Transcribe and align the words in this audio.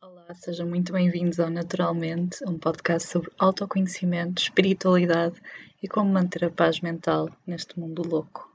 Olá, 0.00 0.32
sejam 0.32 0.68
muito 0.68 0.92
bem-vindos 0.92 1.40
ao 1.40 1.50
Naturalmente, 1.50 2.44
um 2.44 2.56
podcast 2.56 3.08
sobre 3.08 3.32
autoconhecimento, 3.36 4.40
espiritualidade 4.40 5.42
e 5.82 5.88
como 5.88 6.12
manter 6.12 6.44
a 6.44 6.50
paz 6.50 6.80
mental 6.80 7.28
neste 7.44 7.80
mundo 7.80 8.08
louco. 8.08 8.48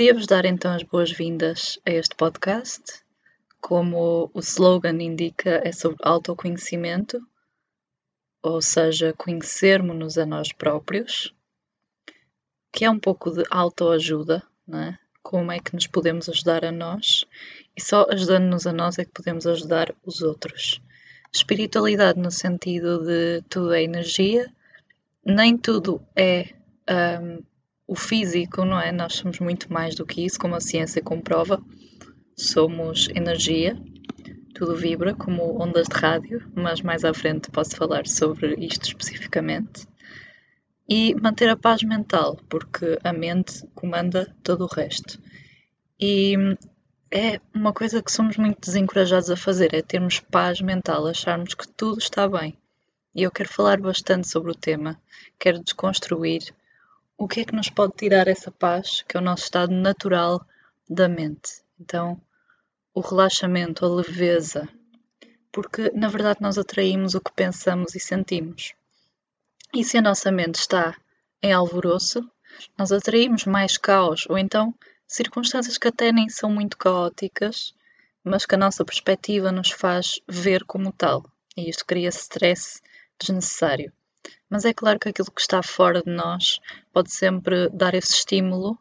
Queria-vos 0.00 0.26
dar 0.26 0.46
então 0.46 0.72
as 0.72 0.82
boas-vindas 0.82 1.78
a 1.84 1.90
este 1.90 2.16
podcast. 2.16 3.04
Como 3.60 4.30
o 4.32 4.40
slogan 4.40 4.96
indica, 4.98 5.60
é 5.62 5.72
sobre 5.72 5.98
autoconhecimento, 6.02 7.20
ou 8.42 8.62
seja, 8.62 9.12
conhecermos-nos 9.12 10.16
a 10.16 10.24
nós 10.24 10.54
próprios, 10.54 11.34
que 12.72 12.86
é 12.86 12.90
um 12.90 12.98
pouco 12.98 13.30
de 13.30 13.44
autoajuda, 13.50 14.42
não 14.66 14.80
é? 14.80 14.98
Como 15.22 15.52
é 15.52 15.60
que 15.60 15.74
nos 15.74 15.86
podemos 15.86 16.30
ajudar 16.30 16.64
a 16.64 16.72
nós 16.72 17.26
e 17.76 17.82
só 17.82 18.06
ajudando-nos 18.08 18.66
a 18.66 18.72
nós 18.72 18.98
é 18.98 19.04
que 19.04 19.12
podemos 19.12 19.46
ajudar 19.46 19.94
os 20.02 20.22
outros. 20.22 20.80
Espiritualidade 21.30 22.18
no 22.18 22.30
sentido 22.30 23.04
de 23.04 23.42
tudo 23.50 23.74
é 23.74 23.82
energia, 23.82 24.50
nem 25.22 25.58
tudo 25.58 26.00
é 26.16 26.54
um, 27.20 27.49
o 27.90 27.96
físico, 27.96 28.64
não 28.64 28.80
é? 28.80 28.92
Nós 28.92 29.14
somos 29.14 29.40
muito 29.40 29.72
mais 29.72 29.96
do 29.96 30.06
que 30.06 30.24
isso, 30.24 30.38
como 30.38 30.54
a 30.54 30.60
ciência 30.60 31.02
comprova. 31.02 31.60
Somos 32.36 33.08
energia, 33.08 33.76
tudo 34.54 34.76
vibra, 34.76 35.12
como 35.12 35.60
ondas 35.60 35.88
de 35.88 35.98
rádio, 35.98 36.48
mas 36.54 36.80
mais 36.82 37.04
à 37.04 37.12
frente 37.12 37.50
posso 37.50 37.74
falar 37.74 38.06
sobre 38.06 38.54
isto 38.64 38.84
especificamente. 38.84 39.88
E 40.88 41.16
manter 41.20 41.48
a 41.48 41.56
paz 41.56 41.82
mental, 41.82 42.38
porque 42.48 42.96
a 43.02 43.12
mente 43.12 43.66
comanda 43.74 44.32
todo 44.44 44.62
o 44.62 44.72
resto. 44.72 45.20
E 45.98 46.36
é 47.10 47.40
uma 47.52 47.72
coisa 47.72 48.00
que 48.00 48.12
somos 48.12 48.36
muito 48.36 48.60
desencorajados 48.60 49.30
a 49.30 49.36
fazer, 49.36 49.74
é 49.74 49.82
termos 49.82 50.20
paz 50.20 50.60
mental, 50.60 51.08
acharmos 51.08 51.54
que 51.54 51.66
tudo 51.66 51.98
está 51.98 52.28
bem. 52.28 52.56
E 53.12 53.24
eu 53.24 53.32
quero 53.32 53.48
falar 53.48 53.80
bastante 53.80 54.28
sobre 54.28 54.52
o 54.52 54.54
tema, 54.54 54.96
quero 55.40 55.58
desconstruir 55.58 56.54
o 57.20 57.28
que 57.28 57.40
é 57.40 57.44
que 57.44 57.54
nos 57.54 57.68
pode 57.68 57.92
tirar 57.98 58.28
essa 58.28 58.50
paz, 58.50 59.02
que 59.06 59.14
é 59.14 59.20
o 59.20 59.22
nosso 59.22 59.44
estado 59.44 59.74
natural 59.74 60.40
da 60.88 61.06
mente. 61.06 61.60
Então, 61.78 62.18
o 62.94 63.00
relaxamento, 63.02 63.84
a 63.84 63.88
leveza, 63.90 64.66
porque 65.52 65.90
na 65.90 66.08
verdade 66.08 66.40
nós 66.40 66.56
atraímos 66.56 67.14
o 67.14 67.20
que 67.20 67.30
pensamos 67.30 67.94
e 67.94 68.00
sentimos. 68.00 68.72
E 69.74 69.84
se 69.84 69.98
a 69.98 70.02
nossa 70.02 70.32
mente 70.32 70.54
está 70.54 70.96
em 71.42 71.52
alvoroço, 71.52 72.26
nós 72.78 72.90
atraímos 72.90 73.44
mais 73.44 73.76
caos, 73.76 74.24
ou 74.26 74.38
então 74.38 74.74
circunstâncias 75.06 75.76
que 75.76 75.88
até 75.88 76.10
nem 76.10 76.30
são 76.30 76.50
muito 76.50 76.78
caóticas, 76.78 77.74
mas 78.24 78.46
que 78.46 78.54
a 78.54 78.58
nossa 78.58 78.82
perspectiva 78.82 79.52
nos 79.52 79.70
faz 79.70 80.22
ver 80.26 80.64
como 80.64 80.90
tal. 80.90 81.30
E 81.54 81.68
isto 81.68 81.84
cria 81.84 82.08
stress 82.08 82.80
desnecessário. 83.20 83.92
Mas 84.48 84.64
é 84.64 84.72
claro 84.74 84.98
que 84.98 85.08
aquilo 85.08 85.30
que 85.30 85.40
está 85.40 85.62
fora 85.62 86.02
de 86.02 86.10
nós 86.10 86.60
pode 86.92 87.12
sempre 87.12 87.68
dar 87.70 87.94
esse 87.94 88.14
estímulo 88.14 88.78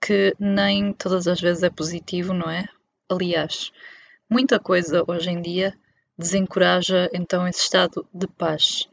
que 0.00 0.34
nem 0.38 0.92
todas 0.92 1.26
as 1.26 1.40
vezes 1.40 1.62
é 1.62 1.70
positivo, 1.70 2.32
não 2.32 2.50
é? 2.50 2.68
Aliás, 3.08 3.72
muita 4.28 4.58
coisa 4.58 5.04
hoje 5.06 5.30
em 5.30 5.40
dia 5.40 5.76
desencoraja 6.18 7.10
então 7.12 7.46
esse 7.46 7.60
estado 7.60 8.06
de 8.12 8.26
paz. 8.26 8.88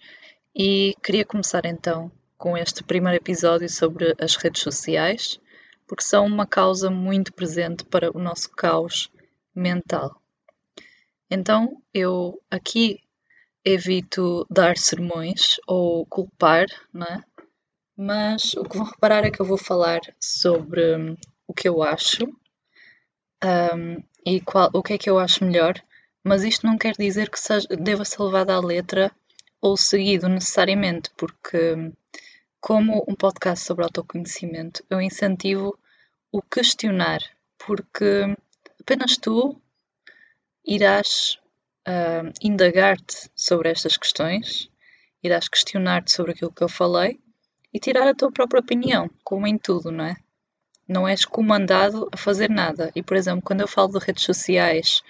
E 0.56 0.96
queria 1.04 1.26
começar 1.26 1.66
então 1.66 2.12
com 2.38 2.58
este 2.58 2.84
primeiro 2.84 3.18
episódio 3.18 3.70
sobre 3.70 4.16
as 4.20 4.36
redes 4.36 4.62
sociais, 4.62 5.40
porque 5.88 6.04
são 6.04 6.26
uma 6.26 6.46
causa 6.46 6.90
muito 6.90 7.34
presente 7.34 7.86
para 7.86 8.16
o 8.16 8.20
nosso 8.20 8.50
caos 8.52 9.10
mental. 9.56 10.20
Então, 11.30 11.82
eu 11.94 12.42
aqui 12.52 13.00
evito 13.66 14.46
dar 14.50 14.78
sermões 14.78 15.60
ou 15.68 16.06
culpar, 16.06 16.66
não 16.94 17.08
é? 17.08 17.24
Mas 17.96 18.54
o 18.56 18.64
que 18.64 18.78
vão 18.78 18.88
reparar 18.88 19.24
é 19.24 19.32
que 19.32 19.40
eu 19.40 19.46
vou 19.46 19.58
falar 19.58 20.02
sobre 20.20 20.96
hum, 20.96 21.16
o 21.48 21.54
que 21.54 21.70
eu 21.70 21.84
acho 21.84 22.26
um, 23.44 24.04
e 24.26 24.42
qual, 24.42 24.70
o 24.74 24.82
que 24.82 24.94
é 24.94 24.98
que 24.98 25.10
eu 25.10 25.20
acho 25.20 25.44
melhor, 25.44 25.74
mas 26.24 26.44
isto 26.44 26.66
não 26.66 26.78
quer 26.78 26.96
dizer 26.98 27.30
que 27.30 27.40
seja, 27.40 27.68
deva 27.70 28.06
ser 28.06 28.22
levado 28.24 28.50
à 28.52 28.60
letra 28.60 29.12
ou 29.62 29.78
seguido 29.78 30.28
necessariamente, 30.28 31.10
porque, 31.18 31.74
hum, 31.74 31.94
como 32.60 33.04
um 33.08 33.16
podcast 33.16 33.66
sobre 33.66 33.84
autoconhecimento, 33.84 34.84
eu 34.90 35.02
incentivo 35.02 35.78
o 36.32 36.42
questionar, 36.42 37.20
porque 37.58 38.36
apenas 38.80 39.18
tu 39.18 39.62
irás 40.66 41.38
uh, 41.88 42.32
indagar-te 42.42 43.30
sobre 43.36 43.70
estas 43.70 43.98
questões, 43.98 44.70
irás 45.22 45.48
questionar-te 45.48 46.12
sobre 46.12 46.32
aquilo 46.32 46.52
que 46.52 46.64
eu 46.64 46.70
falei 46.70 47.20
e 47.74 47.80
tirar 47.80 48.08
a 48.08 48.14
tua 48.14 48.32
própria 48.32 48.60
opinião, 48.60 49.10
como 49.24 49.48
em 49.48 49.58
tudo, 49.58 49.92
não 49.92 50.06
é? 50.06 50.16
Não 50.88 51.08
és 51.08 51.26
comandado 51.26 52.10
a 52.12 52.18
fazer 52.18 52.50
nada. 52.50 52.92
E, 52.96 53.02
por 53.02 53.16
exemplo, 53.16 53.42
quando 53.42 53.62
eu 53.62 53.68
falo 53.68 53.98
de 53.98 54.06
redes 54.06 54.24
sociais, 54.24 55.02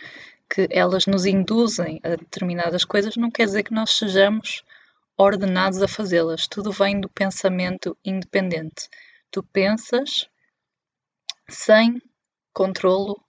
que 0.49 0.67
elas 0.69 1.05
nos 1.07 1.25
induzem 1.25 1.99
a 2.03 2.09
determinadas 2.09 2.85
coisas, 2.85 3.17
não 3.17 3.31
quer 3.31 3.45
dizer 3.45 3.63
que 3.63 3.73
nós 3.73 3.91
sejamos 3.91 4.63
ordenados 5.17 5.81
a 5.81 5.87
fazê-las. 5.87 6.47
Tudo 6.47 6.71
vem 6.71 6.99
do 6.99 7.09
pensamento 7.09 7.97
independente. 8.05 8.87
Tu 9.31 9.41
pensas 9.43 10.29
sem 11.49 12.01
controlo 12.53 13.19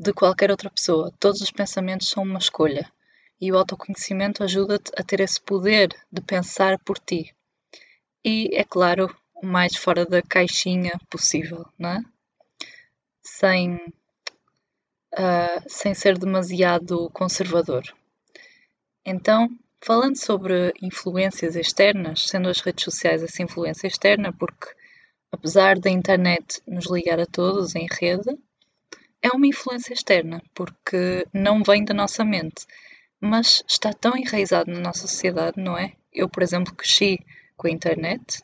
de 0.00 0.14
qualquer 0.14 0.50
outra 0.50 0.70
pessoa. 0.70 1.12
Todos 1.20 1.42
os 1.42 1.50
pensamentos 1.50 2.08
são 2.08 2.22
uma 2.22 2.38
escolha. 2.38 2.90
E 3.38 3.52
o 3.52 3.58
autoconhecimento 3.58 4.42
ajuda-te 4.42 4.90
a 4.96 5.04
ter 5.04 5.20
esse 5.20 5.38
poder 5.38 5.94
de 6.10 6.22
pensar 6.22 6.78
por 6.78 6.98
ti. 6.98 7.34
E, 8.24 8.48
é 8.54 8.64
claro, 8.64 9.14
o 9.34 9.46
mais 9.46 9.76
fora 9.76 10.06
da 10.06 10.22
caixinha 10.22 10.98
possível, 11.10 11.66
não 11.78 11.90
é? 11.90 12.04
Sem, 13.22 13.74
uh, 15.14 15.62
sem 15.66 15.92
ser 15.92 16.16
demasiado 16.16 17.10
conservador. 17.10 17.82
Então, 19.04 19.50
falando 19.82 20.16
sobre 20.16 20.72
influências 20.80 21.56
externas, 21.56 22.26
sendo 22.26 22.48
as 22.48 22.60
redes 22.60 22.84
sociais 22.84 23.22
essa 23.22 23.42
influência 23.42 23.86
externa, 23.86 24.32
porque 24.32 24.66
apesar 25.30 25.78
da 25.78 25.90
internet 25.90 26.62
nos 26.66 26.90
ligar 26.90 27.20
a 27.20 27.26
todos 27.26 27.74
em 27.74 27.86
rede, 27.90 28.34
é 29.22 29.28
uma 29.28 29.46
influência 29.46 29.92
externa, 29.92 30.42
porque 30.54 31.26
não 31.32 31.62
vem 31.62 31.84
da 31.84 31.94
nossa 31.94 32.24
mente, 32.24 32.66
mas 33.20 33.62
está 33.68 33.92
tão 33.92 34.16
enraizado 34.16 34.70
na 34.70 34.80
nossa 34.80 35.06
sociedade, 35.06 35.60
não 35.60 35.76
é? 35.76 35.92
Eu, 36.12 36.28
por 36.28 36.42
exemplo, 36.42 36.74
cresci 36.74 37.18
com 37.56 37.66
a 37.66 37.70
internet 37.70 38.42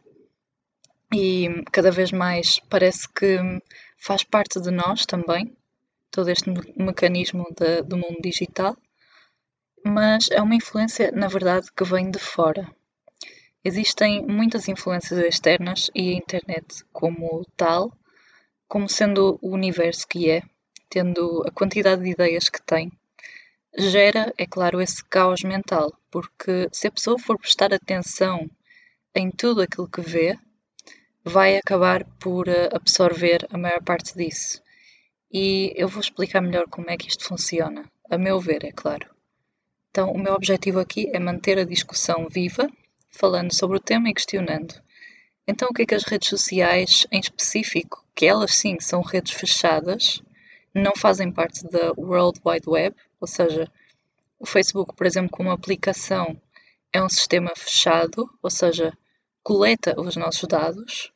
e 1.13 1.49
cada 1.73 1.91
vez 1.91 2.13
mais 2.13 2.59
parece 2.69 3.09
que 3.09 3.39
faz 3.97 4.23
parte 4.23 4.61
de 4.61 4.71
nós 4.71 5.07
também, 5.07 5.57
todo 6.11 6.29
este 6.29 6.51
mecanismo 6.77 7.47
de, 7.57 7.83
do 7.83 7.97
mundo 7.97 8.21
digital, 8.23 8.77
mas 9.85 10.31
é 10.31 10.43
uma 10.43 10.55
influência, 10.55 11.11
na 11.13 11.29
verdade, 11.29 11.69
que 11.75 11.85
vem 11.85 12.11
de 12.11 12.19
fora. 12.19 12.69
Existem 13.65 14.25
muitas 14.27 14.69
influências 14.69 15.19
externas 15.21 15.91
e 15.95 16.11
a 16.11 16.17
internet, 16.17 16.85
como 16.93 17.45
tal, 17.57 17.93
como 18.69 18.89
sendo 18.89 19.39
o 19.41 19.55
universo 19.55 20.07
que 20.07 20.31
é, 20.31 20.43
tendo 20.89 21.43
a 21.47 21.51
quantidade 21.51 22.03
de 22.03 22.11
ideias 22.11 22.49
que 22.49 22.63
tem, 22.63 22.91
gera, 23.77 24.33
é 24.39 24.47
claro, 24.47 24.81
esse 24.81 25.05
caos 25.05 25.43
mental, 25.43 25.93
porque 26.11 26.69
se 26.73 26.87
a 26.87 26.91
pessoa 26.91 27.19
for 27.19 27.39
prestar 27.39 27.73
atenção 27.75 28.51
em 29.15 29.31
tudo 29.31 29.63
aquilo 29.63 29.89
que 29.89 30.01
vê, 30.01 30.39
vai 31.25 31.57
acabar 31.57 32.05
por 32.21 32.49
eh, 32.49 32.69
absorver 32.73 33.47
a 33.51 33.59
maior 33.59 33.83
parte 33.83 34.15
disso. 34.15 34.63
E 35.31 35.73
eu 35.77 35.89
vou 35.89 36.01
explicar 36.01 36.41
melhor 36.41 36.67
como 36.69 36.89
é 36.89 36.97
que 36.97 37.09
isto 37.09 37.25
funciona, 37.25 37.85
a 38.09 38.17
meu 38.17 38.39
ver, 38.39 38.65
é 38.65 38.73
claro. 38.73 39.09
Então, 39.91 40.13
o 40.13 40.19
meu 40.19 40.35
objetivo 40.35 40.79
aqui 40.79 41.11
é 41.13 41.19
manter 41.19 41.59
a 41.59 41.65
discussão 41.65 42.29
viva, 42.29 42.71
falando 43.11 43.53
sobre 43.53 43.79
o 43.79 43.81
tema 43.81 44.09
e 44.09 44.15
questionando. 44.15 44.75
Então, 45.49 45.69
o 45.71 45.75
que 45.75 45.83
é 45.83 45.87
que 45.87 45.95
as 45.95 46.05
redes 46.05 46.29
sociais, 46.29 47.07
em 47.11 47.19
específico, 47.19 48.05
que 48.15 48.27
elas 48.27 48.55
sim 48.55 48.79
são 48.79 49.01
redes 49.01 49.33
fechadas, 49.33 50.23
não 50.77 50.93
fazem 50.97 51.33
parte 51.33 51.67
da 51.69 51.93
World 51.97 52.41
Wide 52.45 52.69
Web, 52.69 52.97
ou 53.21 53.27
seja, 53.27 53.71
o 54.39 54.47
Facebook, 54.47 54.95
por 54.95 55.07
exemplo, 55.07 55.31
como 55.31 55.51
aplicação, 55.51 56.41
é 56.93 57.03
um 57.03 57.09
sistema 57.09 57.53
fechado, 57.57 58.31
ou 58.43 58.51
seja, 58.51 58.97
coleta 59.43 59.99
os 60.01 60.17
nossos 60.17 60.47
dados, 60.49 61.13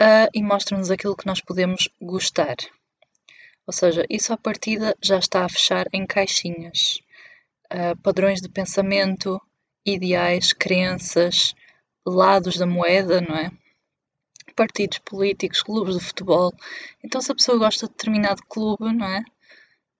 uh, 0.00 0.28
e 0.32 0.42
mostra-nos 0.42 0.90
aquilo 0.90 1.16
que 1.16 1.26
nós 1.26 1.40
podemos 1.40 1.88
gostar. 2.00 2.56
Ou 3.66 3.72
seja, 3.72 4.04
isso 4.10 4.32
à 4.32 4.36
partida 4.36 4.96
já 5.02 5.18
está 5.18 5.44
a 5.44 5.48
fechar 5.48 5.86
em 5.92 6.06
caixinhas. 6.06 7.00
Uh, 7.72 7.96
padrões 8.02 8.40
de 8.40 8.48
pensamento, 8.48 9.40
ideais, 9.84 10.52
crenças, 10.52 11.54
lados 12.06 12.56
da 12.56 12.66
moeda, 12.66 13.20
não 13.20 13.36
é? 13.36 13.50
Partidos 14.54 14.98
políticos, 14.98 15.62
clubes 15.62 15.98
de 15.98 16.04
futebol. 16.04 16.52
Então, 17.02 17.20
se 17.20 17.32
a 17.32 17.34
pessoa 17.34 17.58
gosta 17.58 17.86
de 17.86 17.92
determinado 17.92 18.42
clube, 18.48 18.92
não 18.92 19.06
é? 19.06 19.22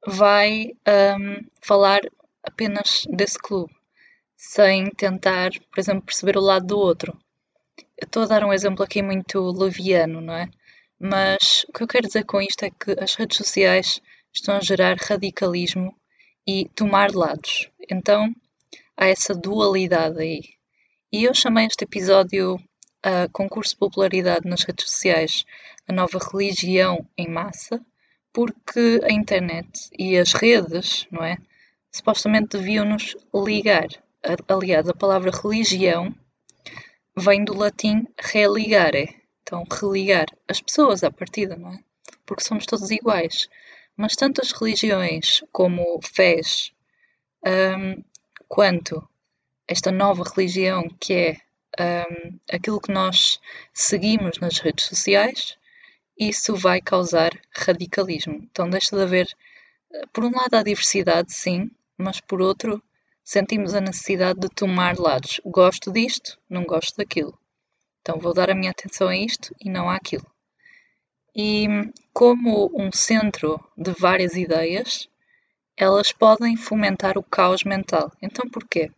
Vai 0.06 0.73
um, 0.87 1.47
falar 1.61 2.01
apenas 2.43 3.05
desse 3.09 3.39
clube, 3.39 3.75
sem 4.37 4.91
tentar, 4.91 5.51
por 5.71 5.81
exemplo, 5.81 6.03
perceber 6.03 6.37
o 6.37 6.43
lado 6.43 6.67
do 6.67 6.79
outro. 6.79 7.17
Eu 7.97 8.06
estou 8.06 8.25
a 8.25 8.27
dar 8.27 8.45
um 8.45 8.53
exemplo 8.53 8.85
aqui 8.85 9.03
muito 9.03 9.41
leviano, 9.51 10.21
não 10.21 10.35
é? 10.35 10.49
Mas 10.99 11.65
o 11.69 11.73
que 11.73 11.83
eu 11.83 11.89
quero 11.89 12.06
dizer 12.06 12.25
com 12.25 12.41
isto 12.41 12.65
é 12.65 12.71
que 12.71 12.93
as 13.01 13.15
redes 13.15 13.37
sociais 13.37 14.01
estão 14.33 14.56
a 14.56 14.61
gerar 14.61 14.97
radicalismo 14.97 15.95
e 16.47 16.69
tomar 16.75 17.12
lados. 17.12 17.71
Então 17.91 18.35
há 18.97 19.06
essa 19.06 19.35
dualidade 19.35 20.21
aí. 20.21 20.43
E 21.12 21.25
eu 21.25 21.35
chamei 21.35 21.67
este 21.67 21.85
episódio 21.85 22.59
a 23.05 23.29
concurso 23.29 23.73
de 23.73 23.79
popularidade 23.79 24.49
nas 24.49 24.62
redes 24.62 24.89
sociais, 24.89 25.45
a 25.87 25.93
nova 25.93 26.19
religião 26.19 27.06
em 27.19 27.29
massa, 27.29 27.85
porque 28.33 28.99
a 29.05 29.12
internet 29.12 29.91
e 29.99 30.17
as 30.17 30.33
redes, 30.33 31.06
não 31.11 31.23
é? 31.23 31.37
Supostamente 31.93 32.56
deviam 32.56 32.87
nos 32.87 33.15
ligar. 33.35 33.89
Aliás, 34.49 34.89
a 34.89 34.95
palavra 34.95 35.31
religião 35.31 36.15
vem 37.15 37.45
do 37.45 37.55
latim 37.55 38.06
religare, 38.19 39.15
então 39.43 39.65
religar 39.71 40.27
as 40.49 40.62
pessoas 40.62 41.05
à 41.05 41.11
partida, 41.11 41.56
não 41.56 41.75
é? 41.75 41.79
Porque 42.25 42.43
somos 42.43 42.65
todos 42.65 42.91
iguais. 42.91 43.51
Mas 43.95 44.17
tanto 44.17 44.41
as 44.41 44.51
religiões 44.51 45.45
como 45.53 46.01
fés, 46.03 46.73
um, 47.45 48.03
quanto 48.49 49.06
esta 49.69 49.93
nova 49.93 50.25
religião 50.35 50.89
que 50.99 51.12
é 51.12 51.45
um, 51.79 52.38
aquilo 52.50 52.81
que 52.81 52.93
nós 52.93 53.41
seguimos 53.73 54.38
nas 54.38 54.59
redes 54.59 54.87
sociais, 54.87 55.56
isso 56.19 56.55
vai 56.55 56.81
causar 56.81 57.32
radicalismo. 57.50 58.35
Então 58.50 58.69
deixa 58.69 58.97
de 58.97 59.03
haver, 59.03 59.29
por 60.12 60.25
um 60.25 60.31
lado, 60.31 60.55
a 60.55 60.62
diversidade, 60.62 61.32
sim, 61.32 61.71
mas 61.99 62.21
por 62.21 62.41
outro, 62.41 62.82
sentimos 63.23 63.75
a 63.75 63.81
necessidade 63.81 64.38
de 64.38 64.49
tomar 64.49 64.99
lados. 64.99 65.41
Gosto 65.44 65.93
disto, 65.93 66.38
não 66.49 66.65
gosto 66.65 66.97
daquilo. 66.97 67.38
Então 68.00 68.19
vou 68.19 68.35
dar 68.35 68.50
a 68.50 68.55
minha 68.55 68.70
atenção 68.70 69.09
a 69.09 69.17
isto 69.17 69.55
e 69.61 69.70
não 69.70 69.88
àquilo. 69.88 70.27
E 71.35 71.67
como 72.12 72.70
um 72.75 72.93
centro 72.93 73.59
de 73.77 73.91
várias 73.93 74.35
ideias, 74.35 75.09
elas 75.77 76.12
podem 76.12 76.56
fomentar 76.56 77.19
o 77.19 77.23
caos 77.23 77.65
mental. 77.65 78.12
Então 78.23 78.49
porquê? 78.49 78.93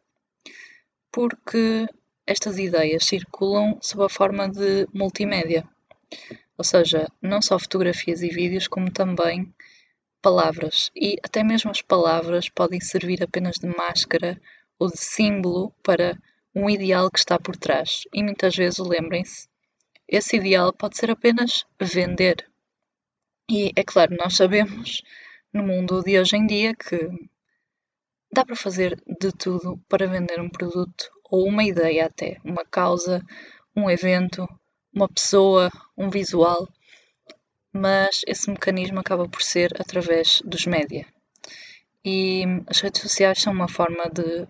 Porque 1.10 1.88
estas 2.26 2.58
ideias 2.58 3.04
circulam 3.04 3.78
sob 3.80 4.04
a 4.04 4.08
forma 4.08 4.48
de 4.48 4.86
multimédia. 4.92 5.66
Ou 6.58 6.64
seja, 6.64 7.06
não 7.22 7.40
só 7.40 7.58
fotografias 7.58 8.22
e 8.22 8.28
vídeos, 8.28 8.66
como 8.66 8.90
também 8.90 9.52
palavras. 10.20 10.90
E 10.96 11.16
até 11.22 11.44
mesmo 11.44 11.70
as 11.70 11.82
palavras 11.82 12.48
podem 12.48 12.80
servir 12.80 13.22
apenas 13.22 13.56
de 13.56 13.68
máscara 13.68 14.40
ou 14.78 14.88
de 14.88 14.98
símbolo 14.98 15.72
para 15.82 16.18
um 16.54 16.68
ideal 16.68 17.10
que 17.10 17.18
está 17.18 17.38
por 17.38 17.56
trás. 17.56 18.02
E 18.12 18.22
muitas 18.22 18.56
vezes, 18.56 18.78
lembrem-se, 18.78 19.48
esse 20.08 20.36
ideal 20.36 20.72
pode 20.72 20.96
ser 20.96 21.10
apenas 21.10 21.64
vender. 21.80 22.48
E 23.48 23.70
é 23.76 23.84
claro, 23.84 24.16
nós 24.16 24.34
sabemos 24.34 25.02
no 25.52 25.62
mundo 25.62 26.02
de 26.02 26.18
hoje 26.18 26.36
em 26.36 26.46
dia 26.46 26.74
que 26.74 27.08
dá 28.32 28.44
para 28.44 28.56
fazer 28.56 29.00
de 29.20 29.30
tudo 29.32 29.78
para 29.88 30.06
vender 30.06 30.40
um 30.40 30.48
produto 30.48 31.10
ou 31.30 31.46
uma 31.46 31.64
ideia 31.64 32.06
até, 32.06 32.38
uma 32.44 32.64
causa, 32.64 33.22
um 33.74 33.90
evento, 33.90 34.48
uma 34.94 35.08
pessoa, 35.08 35.70
um 35.96 36.08
visual 36.08 36.68
mas 37.76 38.22
esse 38.26 38.50
mecanismo 38.50 38.98
acaba 38.98 39.28
por 39.28 39.42
ser 39.42 39.70
através 39.78 40.40
dos 40.44 40.66
média. 40.66 41.06
E 42.04 42.44
as 42.66 42.80
redes 42.80 43.02
sociais 43.02 43.40
são 43.40 43.52
uma 43.52 43.68
forma 43.68 44.08
de, 44.10 44.46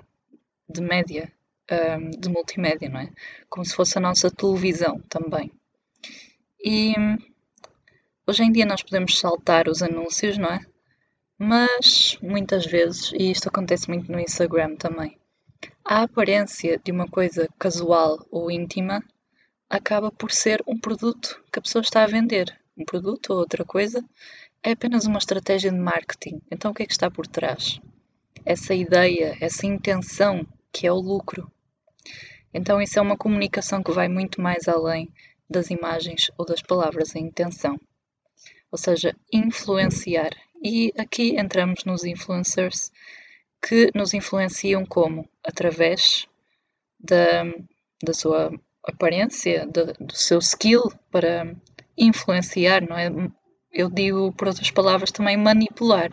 de 0.68 0.80
média, 0.80 1.32
um, 1.70 2.10
de 2.10 2.28
multimédia, 2.28 2.88
não 2.88 3.00
é? 3.00 3.10
Como 3.48 3.64
se 3.64 3.74
fosse 3.74 3.98
a 3.98 4.00
nossa 4.00 4.30
televisão 4.30 5.00
também. 5.08 5.50
E 6.64 6.94
hoje 8.26 8.44
em 8.44 8.52
dia 8.52 8.64
nós 8.64 8.82
podemos 8.82 9.18
saltar 9.18 9.68
os 9.68 9.82
anúncios, 9.82 10.38
não 10.38 10.50
é? 10.50 10.60
Mas 11.38 12.18
muitas 12.22 12.64
vezes, 12.64 13.12
e 13.12 13.30
isto 13.30 13.48
acontece 13.48 13.88
muito 13.88 14.10
no 14.10 14.20
Instagram 14.20 14.76
também, 14.76 15.18
a 15.84 16.02
aparência 16.02 16.80
de 16.82 16.92
uma 16.92 17.06
coisa 17.08 17.48
casual 17.58 18.26
ou 18.30 18.50
íntima 18.50 19.02
acaba 19.68 20.10
por 20.10 20.30
ser 20.30 20.62
um 20.66 20.78
produto 20.78 21.42
que 21.52 21.58
a 21.58 21.62
pessoa 21.62 21.82
está 21.82 22.02
a 22.04 22.06
vender 22.06 22.56
um 22.76 22.84
produto 22.84 23.32
ou 23.32 23.38
outra 23.38 23.64
coisa, 23.64 24.04
é 24.62 24.72
apenas 24.72 25.06
uma 25.06 25.18
estratégia 25.18 25.70
de 25.70 25.78
marketing. 25.78 26.40
Então, 26.50 26.70
o 26.70 26.74
que 26.74 26.82
é 26.82 26.86
que 26.86 26.92
está 26.92 27.10
por 27.10 27.26
trás? 27.26 27.80
Essa 28.44 28.74
ideia, 28.74 29.36
essa 29.40 29.66
intenção 29.66 30.46
que 30.72 30.86
é 30.86 30.92
o 30.92 30.96
lucro. 30.96 31.50
Então, 32.52 32.80
isso 32.80 32.98
é 32.98 33.02
uma 33.02 33.16
comunicação 33.16 33.82
que 33.82 33.92
vai 33.92 34.08
muito 34.08 34.40
mais 34.40 34.68
além 34.68 35.10
das 35.48 35.70
imagens 35.70 36.30
ou 36.36 36.44
das 36.44 36.60
palavras, 36.60 37.14
a 37.14 37.18
intenção. 37.18 37.78
Ou 38.70 38.78
seja, 38.78 39.16
influenciar. 39.32 40.30
E 40.62 40.92
aqui 40.98 41.38
entramos 41.38 41.84
nos 41.84 42.04
influencers 42.04 42.90
que 43.66 43.90
nos 43.94 44.14
influenciam 44.14 44.86
como? 44.86 45.28
Através 45.44 46.28
da, 47.00 47.42
da 48.02 48.14
sua 48.14 48.52
aparência, 48.84 49.66
do, 49.66 50.14
seu 50.14 50.38
skill 50.38 50.84
para 51.10 51.52
influenciar, 51.98 52.86
não 52.88 52.96
é? 52.96 53.10
Eu 53.72 53.90
digo, 53.90 54.32
por 54.32 54.46
outras 54.46 54.70
palavras, 54.70 55.10
também 55.10 55.36
manipular, 55.36 56.10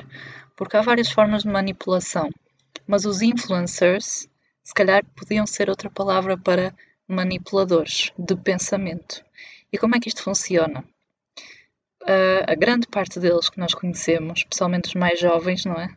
porque 0.55 0.75
há 0.75 0.81
várias 0.81 1.11
formas 1.11 1.43
de 1.43 1.49
manipulação, 1.49 2.29
mas 2.87 3.05
os 3.05 3.21
influencers, 3.21 4.27
se 4.63 4.73
calhar, 4.73 5.05
podiam 5.15 5.45
ser 5.45 5.69
outra 5.69 5.91
palavra 5.91 6.35
para 6.35 6.75
manipuladores 7.07 8.11
de 8.17 8.35
pensamento. 8.35 9.23
E 9.71 9.77
como 9.77 9.95
é 9.95 9.99
que 9.99 10.09
isto 10.09 10.23
funciona? 10.23 10.83
Uh, 12.01 12.43
a 12.47 12.55
grande 12.55 12.87
parte 12.87 13.19
deles 13.19 13.49
que 13.49 13.59
nós 13.59 13.73
conhecemos, 13.75 14.39
especialmente 14.39 14.87
os 14.87 14.95
mais 14.95 15.19
jovens, 15.19 15.63
não 15.65 15.75
é? 15.75 15.95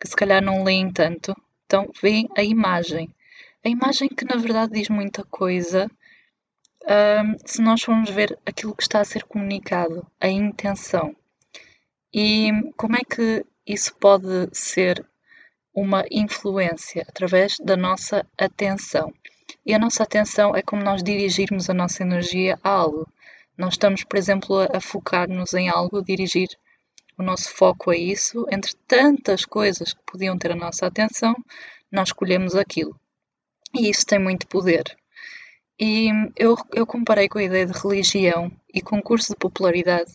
Que 0.00 0.08
se 0.08 0.16
calhar 0.16 0.42
não 0.42 0.62
leem 0.62 0.92
tanto, 0.92 1.34
então 1.64 1.90
veem 2.02 2.28
a 2.36 2.42
imagem. 2.42 3.08
A 3.64 3.68
imagem 3.68 4.08
que 4.08 4.24
na 4.24 4.36
verdade 4.36 4.72
diz 4.74 4.88
muita 4.88 5.24
coisa 5.24 5.90
um, 6.86 7.36
se 7.44 7.60
nós 7.60 7.82
formos 7.82 8.10
ver 8.10 8.38
aquilo 8.46 8.74
que 8.74 8.82
está 8.82 9.00
a 9.00 9.04
ser 9.04 9.24
comunicado, 9.24 10.06
a 10.20 10.28
intenção. 10.28 11.16
E 12.14 12.50
como 12.76 12.96
é 12.96 13.00
que 13.00 13.44
isso 13.66 13.94
pode 13.96 14.48
ser 14.52 15.04
uma 15.74 16.04
influência 16.10 17.04
através 17.06 17.56
da 17.58 17.76
nossa 17.76 18.24
atenção. 18.38 19.12
E 19.64 19.74
a 19.74 19.78
nossa 19.78 20.04
atenção 20.04 20.56
é 20.56 20.62
como 20.62 20.82
nós 20.82 21.02
dirigirmos 21.02 21.68
a 21.68 21.74
nossa 21.74 22.02
energia 22.02 22.58
a 22.62 22.70
algo. 22.70 23.06
Nós 23.58 23.74
estamos, 23.74 24.02
por 24.04 24.16
exemplo, 24.16 24.56
a, 24.72 24.80
focar-nos 24.80 25.52
em 25.52 25.68
algo, 25.68 26.02
dirigir 26.02 26.48
o 27.18 27.22
nosso 27.22 27.50
foco 27.50 27.90
a 27.90 27.96
isso, 27.96 28.46
entre 28.50 28.74
tantas 28.86 29.44
coisas 29.44 29.92
que 29.92 30.02
podiam 30.04 30.36
ter 30.38 30.52
a 30.52 30.56
nossa 30.56 30.86
atenção, 30.86 31.34
nós 31.90 32.08
escolhemos 32.08 32.54
aquilo. 32.54 32.98
E 33.74 33.88
isso 33.90 34.04
tem 34.06 34.18
muito 34.18 34.46
poder. 34.46 34.96
E 35.78 36.08
eu, 36.36 36.56
eu 36.72 36.86
comparei 36.86 37.28
com 37.28 37.38
a 37.38 37.42
ideia 37.42 37.66
de 37.66 37.78
religião 37.78 38.50
e 38.72 38.80
concurso 38.80 39.32
de 39.32 39.38
popularidade, 39.38 40.10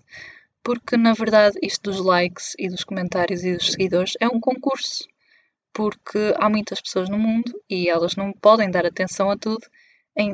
porque 0.64 0.98
na 0.98 1.14
verdade 1.14 1.58
isto 1.62 1.92
dos 1.92 2.00
likes 2.00 2.56
e 2.58 2.68
dos 2.68 2.84
comentários 2.84 3.44
e 3.44 3.56
dos 3.56 3.72
seguidores 3.72 4.14
é 4.20 4.28
um 4.28 4.40
concurso, 4.40 5.08
porque 5.72 6.34
há 6.38 6.50
muitas 6.50 6.82
pessoas 6.82 7.10
no 7.10 7.18
mundo 7.18 7.54
e 7.70 7.90
elas 7.90 8.16
não 8.16 8.34
podem 8.34 8.72
dar 8.72 8.86
atenção 8.86 9.30
a 9.30 9.38
tudo. 9.38 9.66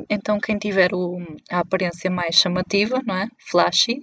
Então 0.08 0.40
quem 0.40 0.58
tiver 0.58 0.94
o, 0.94 1.18
a 1.50 1.60
aparência 1.60 2.10
mais 2.10 2.36
chamativa, 2.36 3.02
não 3.04 3.16
é? 3.16 3.28
Flashy, 3.38 4.00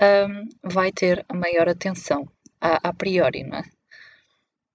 um, 0.00 0.48
vai 0.62 0.92
ter 0.92 1.24
a 1.28 1.34
maior 1.34 1.68
atenção 1.68 2.28
a, 2.60 2.88
a 2.88 2.92
priori, 2.92 3.44
não 3.44 3.58
é? 3.58 3.64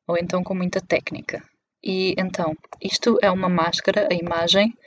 Ou 0.07 0.17
então 0.17 0.43
com 0.43 0.55
muita 0.55 0.81
técnica. 0.81 1.43
E 1.83 2.13
então, 2.17 2.55
isto 2.79 3.17
é 3.21 3.31
uma 3.31 3.49
máscara, 3.49 4.07
a 4.11 4.13
imagem, 4.13 4.77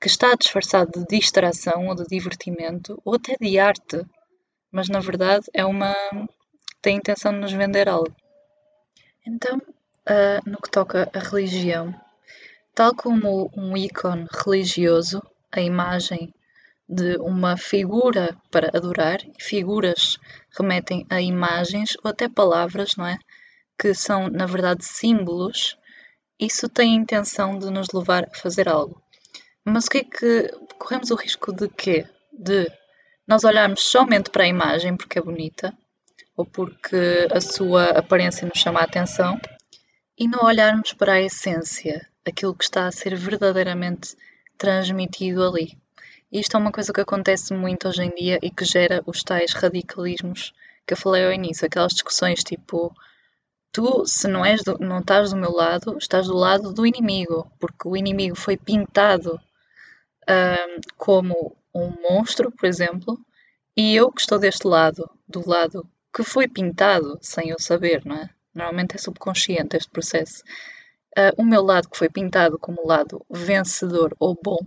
que 0.00 0.08
está 0.08 0.34
disfarçado 0.34 0.90
de 0.92 1.06
distração 1.06 1.86
ou 1.88 1.94
de 1.94 2.04
divertimento 2.04 3.00
ou 3.04 3.14
até 3.14 3.36
de 3.40 3.58
arte, 3.58 4.04
mas 4.70 4.88
na 4.88 5.00
verdade 5.00 5.46
é 5.54 5.64
uma. 5.64 5.94
tem 6.82 6.96
a 6.96 6.98
intenção 6.98 7.32
de 7.32 7.38
nos 7.38 7.52
vender 7.52 7.88
algo. 7.88 8.14
Então, 9.26 9.56
uh, 9.58 10.50
no 10.50 10.60
que 10.60 10.70
toca 10.70 11.10
à 11.14 11.18
religião, 11.18 11.94
tal 12.74 12.94
como 12.94 13.50
um 13.56 13.74
ícone 13.76 14.26
religioso, 14.44 15.22
a 15.50 15.60
imagem 15.60 16.33
de 16.88 17.16
uma 17.16 17.56
figura 17.56 18.36
para 18.50 18.70
adorar, 18.74 19.18
figuras 19.38 20.18
remetem 20.56 21.06
a 21.08 21.20
imagens 21.20 21.96
ou 22.02 22.10
até 22.10 22.28
palavras, 22.28 22.96
não 22.96 23.06
é? 23.06 23.18
Que 23.78 23.94
são, 23.94 24.28
na 24.28 24.46
verdade, 24.46 24.84
símbolos. 24.84 25.78
Isso 26.38 26.68
tem 26.68 26.92
a 26.92 27.00
intenção 27.00 27.58
de 27.58 27.70
nos 27.70 27.88
levar 27.92 28.24
a 28.24 28.36
fazer 28.36 28.68
algo. 28.68 29.02
Mas 29.64 29.86
o 29.86 29.90
que 29.90 29.98
é 29.98 30.04
que 30.04 30.48
corremos 30.78 31.10
o 31.10 31.16
risco 31.16 31.52
de 31.52 31.68
quê? 31.68 32.06
De 32.32 32.70
nós 33.26 33.44
olharmos 33.44 33.82
somente 33.82 34.30
para 34.30 34.44
a 34.44 34.48
imagem 34.48 34.96
porque 34.96 35.18
é 35.18 35.22
bonita 35.22 35.72
ou 36.36 36.44
porque 36.44 37.28
a 37.32 37.40
sua 37.40 37.86
aparência 37.90 38.46
nos 38.46 38.58
chama 38.58 38.80
a 38.80 38.84
atenção 38.84 39.40
e 40.18 40.28
não 40.28 40.44
olharmos 40.44 40.92
para 40.92 41.14
a 41.14 41.20
essência, 41.22 42.06
aquilo 42.24 42.54
que 42.54 42.64
está 42.64 42.86
a 42.86 42.92
ser 42.92 43.16
verdadeiramente 43.16 44.16
transmitido 44.58 45.42
ali. 45.42 45.78
Isto 46.34 46.56
é 46.56 46.58
uma 46.58 46.72
coisa 46.72 46.92
que 46.92 47.00
acontece 47.00 47.54
muito 47.54 47.86
hoje 47.86 48.02
em 48.02 48.12
dia 48.12 48.40
e 48.42 48.50
que 48.50 48.64
gera 48.64 49.00
os 49.06 49.22
tais 49.22 49.52
radicalismos 49.52 50.52
que 50.84 50.94
eu 50.94 50.96
falei 50.96 51.24
ao 51.24 51.32
início, 51.32 51.64
aquelas 51.64 51.92
discussões 51.92 52.42
tipo 52.42 52.92
tu, 53.70 54.04
se 54.04 54.26
não, 54.26 54.44
és 54.44 54.64
do, 54.64 54.76
não 54.78 54.98
estás 54.98 55.30
do 55.30 55.36
meu 55.36 55.52
lado, 55.52 55.96
estás 55.96 56.26
do 56.26 56.34
lado 56.34 56.72
do 56.72 56.84
inimigo, 56.84 57.48
porque 57.60 57.86
o 57.86 57.96
inimigo 57.96 58.34
foi 58.34 58.56
pintado 58.56 59.40
um, 60.28 60.80
como 60.96 61.56
um 61.72 61.92
monstro, 62.02 62.50
por 62.50 62.66
exemplo, 62.66 63.16
e 63.76 63.94
eu 63.94 64.10
que 64.10 64.20
estou 64.20 64.36
deste 64.36 64.66
lado, 64.66 65.08
do 65.28 65.48
lado 65.48 65.88
que 66.12 66.24
foi 66.24 66.48
pintado 66.48 67.16
sem 67.22 67.50
eu 67.50 67.60
saber, 67.60 68.04
não 68.04 68.16
é? 68.16 68.28
Normalmente 68.52 68.96
é 68.96 68.98
subconsciente 68.98 69.76
este 69.76 69.88
processo. 69.88 70.42
Uh, 71.16 71.40
o 71.40 71.44
meu 71.44 71.62
lado 71.62 71.88
que 71.88 71.96
foi 71.96 72.08
pintado 72.08 72.58
como 72.58 72.82
o 72.82 72.88
lado 72.88 73.24
vencedor 73.30 74.16
ou 74.18 74.36
bom, 74.42 74.58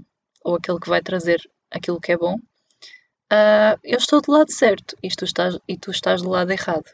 ou 0.45 0.55
aquele 0.55 0.79
que 0.79 0.87
vai 0.87 1.01
trazer 1.01 1.41
aquilo 1.71 1.99
que 1.99 2.11
é 2.11 2.17
bom, 2.17 2.35
uh, 2.35 3.79
eu 3.83 3.97
estou 3.97 4.21
do 4.21 4.31
lado 4.31 4.51
certo 4.51 4.95
e 5.01 5.09
tu, 5.09 5.25
estás, 5.25 5.57
e 5.67 5.77
tu 5.77 5.91
estás 5.91 6.21
do 6.21 6.29
lado 6.29 6.51
errado. 6.51 6.89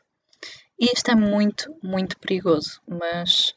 E 0.80 0.86
isto 0.94 1.12
é 1.12 1.16
muito, 1.16 1.74
muito 1.82 2.18
perigoso, 2.20 2.82
mas 2.88 3.54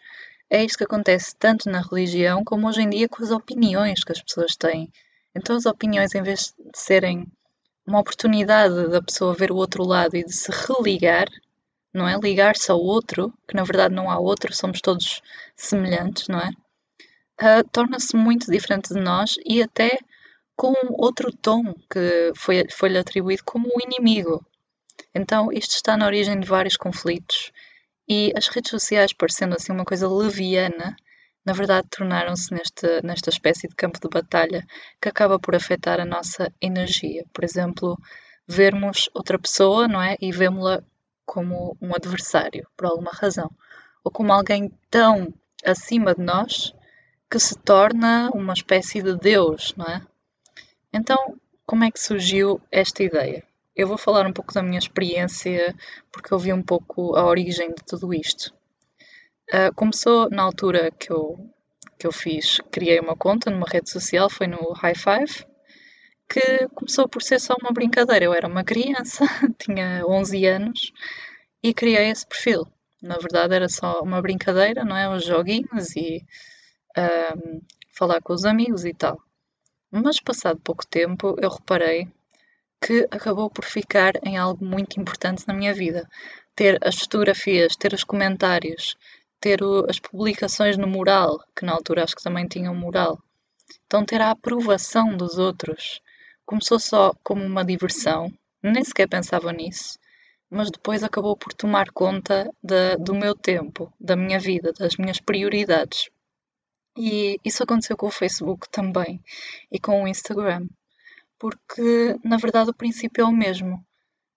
é 0.48 0.64
isto 0.64 0.78
que 0.78 0.84
acontece 0.84 1.34
tanto 1.36 1.68
na 1.68 1.80
religião 1.80 2.44
como 2.44 2.68
hoje 2.68 2.82
em 2.82 2.90
dia 2.90 3.08
com 3.08 3.22
as 3.22 3.30
opiniões 3.30 4.04
que 4.04 4.12
as 4.12 4.22
pessoas 4.22 4.54
têm. 4.56 4.92
Então, 5.34 5.56
as 5.56 5.66
opiniões, 5.66 6.14
em 6.14 6.22
vez 6.22 6.54
de 6.56 6.78
serem 6.78 7.26
uma 7.86 8.00
oportunidade 8.00 8.88
da 8.88 9.02
pessoa 9.02 9.34
ver 9.34 9.50
o 9.50 9.56
outro 9.56 9.84
lado 9.84 10.16
e 10.16 10.24
de 10.24 10.32
se 10.32 10.50
religar, 10.50 11.28
não 11.92 12.08
é? 12.08 12.16
Ligar-se 12.18 12.70
ao 12.70 12.80
outro, 12.80 13.32
que 13.48 13.54
na 13.54 13.64
verdade 13.64 13.94
não 13.94 14.10
há 14.10 14.18
outro, 14.18 14.54
somos 14.54 14.80
todos 14.80 15.22
semelhantes, 15.54 16.28
não 16.28 16.38
é? 16.38 16.50
Uh, 17.40 17.68
Torna-se 17.70 18.16
muito 18.16 18.50
diferente 18.50 18.92
de 18.92 19.00
nós 19.00 19.34
e 19.44 19.62
até 19.62 19.98
com 20.56 20.74
outro 20.90 21.30
tom 21.30 21.74
que 21.90 22.32
foi-lhe 22.34 22.70
foi 22.70 22.96
atribuído 22.96 23.44
como 23.44 23.68
o 23.68 23.80
inimigo. 23.80 24.44
Então, 25.14 25.52
isto 25.52 25.74
está 25.74 25.96
na 25.96 26.06
origem 26.06 26.40
de 26.40 26.48
vários 26.48 26.76
conflitos 26.76 27.52
e 28.08 28.32
as 28.36 28.48
redes 28.48 28.70
sociais, 28.70 29.12
parecendo 29.12 29.54
assim 29.54 29.72
uma 29.72 29.84
coisa 29.84 30.08
leviana, 30.08 30.96
na 31.44 31.52
verdade 31.52 31.88
tornaram-se 31.90 32.52
nesta, 32.52 33.00
nesta 33.02 33.30
espécie 33.30 33.68
de 33.68 33.74
campo 33.74 33.98
de 34.00 34.08
batalha 34.08 34.64
que 35.00 35.08
acaba 35.08 35.38
por 35.38 35.54
afetar 35.54 36.00
a 36.00 36.04
nossa 36.04 36.52
energia. 36.60 37.24
Por 37.32 37.44
exemplo, 37.44 37.98
vermos 38.46 39.10
outra 39.12 39.38
pessoa, 39.38 39.88
não 39.88 40.00
é? 40.00 40.16
E 40.20 40.30
vemos-la 40.30 40.82
como 41.24 41.76
um 41.80 41.92
adversário, 41.94 42.66
por 42.76 42.86
alguma 42.86 43.10
razão. 43.12 43.50
Ou 44.04 44.12
como 44.12 44.32
alguém 44.32 44.70
tão 44.88 45.34
acima 45.64 46.14
de 46.14 46.22
nós 46.22 46.72
que 47.28 47.40
se 47.40 47.56
torna 47.58 48.30
uma 48.32 48.52
espécie 48.52 49.02
de 49.02 49.16
Deus, 49.16 49.74
não 49.76 49.86
é? 49.86 50.00
Então, 50.96 51.36
como 51.66 51.84
é 51.84 51.90
que 51.90 52.00
surgiu 52.00 52.58
esta 52.72 53.02
ideia? 53.02 53.44
Eu 53.76 53.86
vou 53.86 53.98
falar 53.98 54.26
um 54.26 54.32
pouco 54.32 54.54
da 54.54 54.62
minha 54.62 54.78
experiência, 54.78 55.76
porque 56.10 56.32
eu 56.32 56.38
vi 56.38 56.54
um 56.54 56.62
pouco 56.62 57.14
a 57.14 57.26
origem 57.26 57.68
de 57.68 57.84
tudo 57.86 58.14
isto. 58.14 58.50
Uh, 59.52 59.74
começou 59.74 60.30
na 60.30 60.42
altura 60.42 60.90
que 60.90 61.12
eu, 61.12 61.38
que 61.98 62.06
eu 62.06 62.12
fiz, 62.12 62.62
criei 62.70 62.98
uma 62.98 63.14
conta 63.14 63.50
numa 63.50 63.66
rede 63.68 63.90
social, 63.90 64.30
foi 64.30 64.46
no 64.46 64.72
High 64.72 64.94
Five, 64.94 65.46
que 66.26 66.66
começou 66.68 67.06
por 67.06 67.22
ser 67.22 67.40
só 67.40 67.54
uma 67.60 67.72
brincadeira. 67.72 68.24
Eu 68.24 68.32
era 68.32 68.48
uma 68.48 68.64
criança, 68.64 69.26
tinha 69.58 70.02
11 70.06 70.46
anos, 70.46 70.92
e 71.62 71.74
criei 71.74 72.08
esse 72.08 72.26
perfil. 72.26 72.66
Na 73.02 73.18
verdade 73.18 73.54
era 73.54 73.68
só 73.68 74.00
uma 74.00 74.22
brincadeira, 74.22 74.82
não 74.82 74.96
é? 74.96 75.14
Os 75.14 75.26
joguinhos 75.26 75.94
e 75.94 76.24
um, 76.96 77.02
ah, 77.02 77.60
falar 77.92 78.22
com 78.22 78.32
os 78.32 78.46
amigos 78.46 78.86
e 78.86 78.94
tal. 78.94 79.25
Mas 80.02 80.20
passado 80.20 80.60
pouco 80.60 80.86
tempo 80.86 81.36
eu 81.40 81.48
reparei 81.48 82.06
que 82.84 83.08
acabou 83.10 83.48
por 83.48 83.64
ficar 83.64 84.12
em 84.22 84.36
algo 84.36 84.62
muito 84.62 85.00
importante 85.00 85.48
na 85.48 85.54
minha 85.54 85.72
vida. 85.72 86.06
Ter 86.54 86.78
as 86.86 86.98
fotografias, 86.98 87.76
ter 87.76 87.94
os 87.94 88.04
comentários, 88.04 88.94
ter 89.40 89.62
o, 89.62 89.86
as 89.88 89.98
publicações 89.98 90.76
no 90.76 90.86
mural, 90.86 91.42
que 91.56 91.64
na 91.64 91.72
altura 91.72 92.04
acho 92.04 92.14
que 92.14 92.22
também 92.22 92.46
tinham 92.46 92.74
um 92.74 92.78
mural. 92.78 93.18
Então 93.86 94.04
ter 94.04 94.20
a 94.20 94.32
aprovação 94.32 95.16
dos 95.16 95.38
outros. 95.38 96.02
Começou 96.44 96.78
só 96.78 97.14
como 97.24 97.42
uma 97.42 97.64
diversão, 97.64 98.30
nem 98.62 98.84
sequer 98.84 99.08
pensava 99.08 99.50
nisso, 99.50 99.98
mas 100.50 100.70
depois 100.70 101.02
acabou 101.02 101.34
por 101.38 101.54
tomar 101.54 101.90
conta 101.90 102.52
de, 102.62 102.96
do 102.98 103.14
meu 103.14 103.34
tempo, 103.34 103.90
da 103.98 104.14
minha 104.14 104.38
vida, 104.38 104.74
das 104.74 104.96
minhas 104.96 105.20
prioridades. 105.20 106.10
E 106.96 107.38
isso 107.44 107.62
aconteceu 107.62 107.96
com 107.96 108.06
o 108.06 108.10
Facebook 108.10 108.68
também 108.70 109.20
e 109.70 109.78
com 109.78 110.02
o 110.02 110.08
Instagram 110.08 110.66
porque 111.38 112.16
na 112.24 112.36
verdade 112.36 112.70
o 112.70 112.74
princípio 112.74 113.22
é 113.22 113.24
o 113.24 113.32
mesmo. 113.32 113.84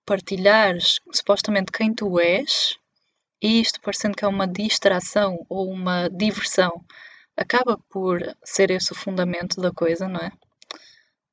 Partilhares 0.06 1.00
supostamente 1.12 1.72
quem 1.72 1.94
tu 1.94 2.20
és, 2.20 2.78
e 3.42 3.62
isto 3.62 3.80
parecendo 3.82 4.16
que 4.16 4.26
é 4.26 4.28
uma 4.28 4.48
distração 4.48 5.46
ou 5.48 5.70
uma 5.70 6.10
diversão, 6.10 6.84
acaba 7.38 7.78
por 7.90 8.20
ser 8.44 8.72
esse 8.72 8.92
o 8.92 8.96
fundamento 8.96 9.62
da 9.62 9.72
coisa, 9.72 10.08
não 10.08 10.20
é? 10.20 10.32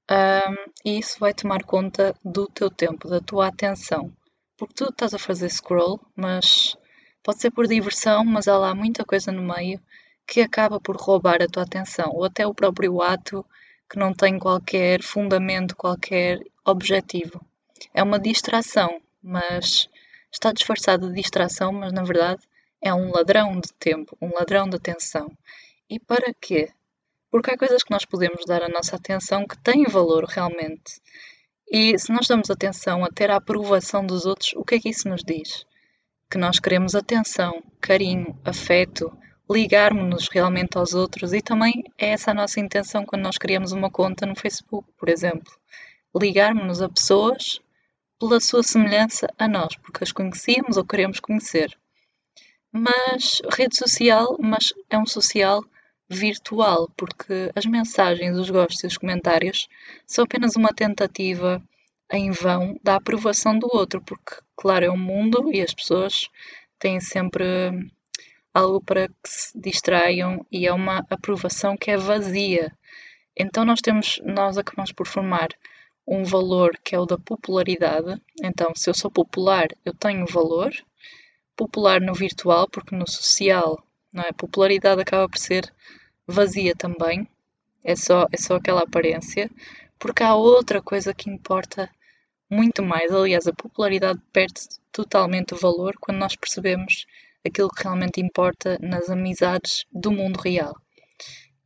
Um, 0.09 0.71
e 0.85 0.99
isso 0.99 1.18
vai 1.18 1.35
tomar 1.35 1.64
conta 1.64 2.14
do 2.25 2.47
teu 2.47 2.71
tempo, 2.71 3.09
da 3.09 3.21
tua 3.21 3.49
atenção. 3.49 4.12
Porque 4.56 4.75
tu 4.75 4.85
estás 4.85 5.14
a 5.14 5.18
fazer 5.18 5.50
scroll, 5.50 6.00
mas 6.14 6.76
pode 7.25 7.40
ser 7.40 7.50
por 7.50 7.66
diversão, 7.66 8.25
mas 8.25 8.47
há 8.47 8.56
lá 8.56 8.75
muita 8.75 9.04
coisa 9.04 9.33
no 9.33 9.42
meio 9.42 9.80
que 10.26 10.40
acaba 10.40 10.80
por 10.80 10.97
roubar 10.97 11.40
a 11.40 11.47
tua 11.47 11.62
atenção, 11.62 12.11
ou 12.12 12.25
até 12.25 12.47
o 12.47 12.54
próprio 12.54 13.00
ato 13.00 13.45
que 13.88 13.99
não 13.99 14.12
tem 14.12 14.38
qualquer 14.38 15.02
fundamento, 15.02 15.76
qualquer 15.76 16.40
objetivo. 16.64 17.40
É 17.95 18.02
uma 18.02 18.18
distração, 18.18 19.00
mas 19.23 19.88
está 20.33 20.52
disfarçado 20.52 21.09
de 21.09 21.14
distração, 21.14 21.73
mas 21.73 21.92
na 21.92 22.02
verdade 22.02 22.42
é 22.80 22.92
um 22.92 23.11
ladrão 23.12 23.61
de 23.61 23.73
tempo, 23.75 24.16
um 24.21 24.30
ladrão 24.35 24.68
de 24.68 24.76
atenção. 24.76 25.30
E 25.88 26.00
para 26.00 26.35
quê? 26.35 26.71
Porque 27.30 27.50
há 27.50 27.59
coisas 27.59 27.83
que 27.83 27.90
nós 27.90 28.04
podemos 28.04 28.45
dar 28.45 28.62
a 28.62 28.68
nossa 28.68 28.97
atenção 28.97 29.47
que 29.47 29.59
têm 29.59 29.85
valor 29.85 30.25
realmente. 30.25 31.00
E 31.68 31.99
se 31.99 32.12
nós 32.12 32.26
damos 32.26 32.50
atenção 32.50 33.04
a 33.04 33.09
ter 33.09 33.30
a 33.30 33.37
aprovação 33.37 34.04
dos 34.04 34.25
outros, 34.25 34.52
o 34.54 34.64
que 34.64 34.76
é 34.76 34.80
que 34.80 34.88
isso 34.88 35.09
nos 35.09 35.23
diz? 35.25 35.64
Que 36.30 36.38
nós 36.38 36.59
queremos 36.59 36.95
atenção, 36.95 37.62
carinho, 37.80 38.38
afeto, 38.45 39.16
ligarmos-nos 39.49 40.29
realmente 40.29 40.76
aos 40.76 40.93
outros 40.95 41.33
e 41.33 41.41
também 41.41 41.85
é 41.97 42.11
essa 42.11 42.33
a 42.33 42.35
nossa 42.35 42.59
intenção 42.61 43.05
quando 43.05 43.23
nós 43.23 43.38
criamos 43.38 43.73
uma 43.73 43.91
conta 43.91 44.26
no 44.26 44.35
Facebook, 44.35 44.88
por 44.99 45.09
exemplo. 45.09 45.53
Ligarmos-nos 46.15 46.83
a 46.83 46.88
pessoas 46.88 47.61
pela 48.19 48.41
sua 48.41 48.62
semelhança 48.62 49.29
a 49.38 49.47
nós, 49.47 49.76
porque 49.76 50.03
as 50.03 50.12
conhecíamos 50.12 50.76
ou 50.76 50.85
queremos 50.85 51.21
conhecer. 51.21 51.76
Mas 52.73 53.41
rede 53.53 53.76
social, 53.76 54.37
mas 54.41 54.73
é 54.91 54.99
um 54.99 55.07
social 55.07 55.65
virtual, 56.09 56.91
porque 56.97 57.50
as 57.55 57.67
mensagens, 57.67 58.37
os 58.37 58.50
gostos 58.50 58.83
e 58.85 58.87
os 58.87 58.97
comentários 58.97 59.69
são 60.07 60.25
apenas 60.25 60.57
uma 60.57 60.71
tentativa 60.71 61.62
em 62.12 62.31
vão 62.31 62.79
da 62.83 62.97
aprovação 62.97 63.59
do 63.59 63.69
outro, 63.73 64.00
porque, 64.00 64.37
claro, 64.57 64.85
é 64.85 64.91
um 64.91 64.97
mundo 64.97 65.50
e 65.53 65.61
as 65.61 65.75
pessoas 65.75 66.29
têm 66.79 67.00
sempre 67.00 67.45
algo 68.57 68.81
para 68.81 69.09
que 69.09 69.29
se 69.29 69.61
distraiam 69.61 70.45
e 70.51 70.67
é 70.67 70.73
uma 70.73 71.05
aprovação 71.11 71.77
que 71.77 71.91
é 71.91 71.97
vazia. 71.99 72.73
Então 73.37 73.67
nós 73.67 73.83
temos, 73.83 74.19
nós 74.25 74.57
acabamos 74.57 74.93
por 74.93 75.07
formar 75.07 75.49
um 76.07 76.25
valor 76.25 76.71
que 76.83 76.95
é 76.95 76.99
o 76.99 77.05
da 77.05 77.19
popularidade. 77.19 78.21
Então, 78.43 78.73
se 78.75 78.89
eu 78.89 78.95
sou 78.95 79.11
popular, 79.11 79.69
eu 79.85 79.93
tenho 79.93 80.25
valor. 80.27 80.73
Popular 81.55 82.01
no 82.01 82.15
virtual, 82.15 82.69
porque 82.69 82.95
no 82.95 83.07
social, 83.07 83.83
não 84.13 84.23
é? 84.23 84.33
Popularidade 84.33 85.03
acaba 85.03 85.29
por 85.29 85.39
ser 85.39 85.71
vazia 86.27 86.75
também. 86.75 87.29
É 87.85 87.95
só, 87.95 88.27
é 88.33 88.37
só 88.39 88.57
aquela 88.57 88.83
aparência. 88.83 89.51
Porque 89.99 90.23
há 90.23 90.35
outra 90.35 90.81
coisa 90.81 91.13
que 91.13 91.29
importa 91.29 91.91
muito 92.49 92.83
mais. 92.83 93.13
Aliás, 93.13 93.47
a 93.47 93.53
popularidade 93.53 94.21
perde 94.33 94.61
totalmente 94.93 95.53
o 95.55 95.59
valor 95.59 95.95
quando 96.01 96.19
nós 96.19 96.37
percebemos 96.37 97.07
aquilo 97.47 97.71
que 97.71 97.83
realmente 97.83 98.21
importa 98.21 98.79
nas 98.81 99.09
amizades 99.09 99.85
do 99.93 100.11
mundo 100.11 100.38
real. 100.41 100.75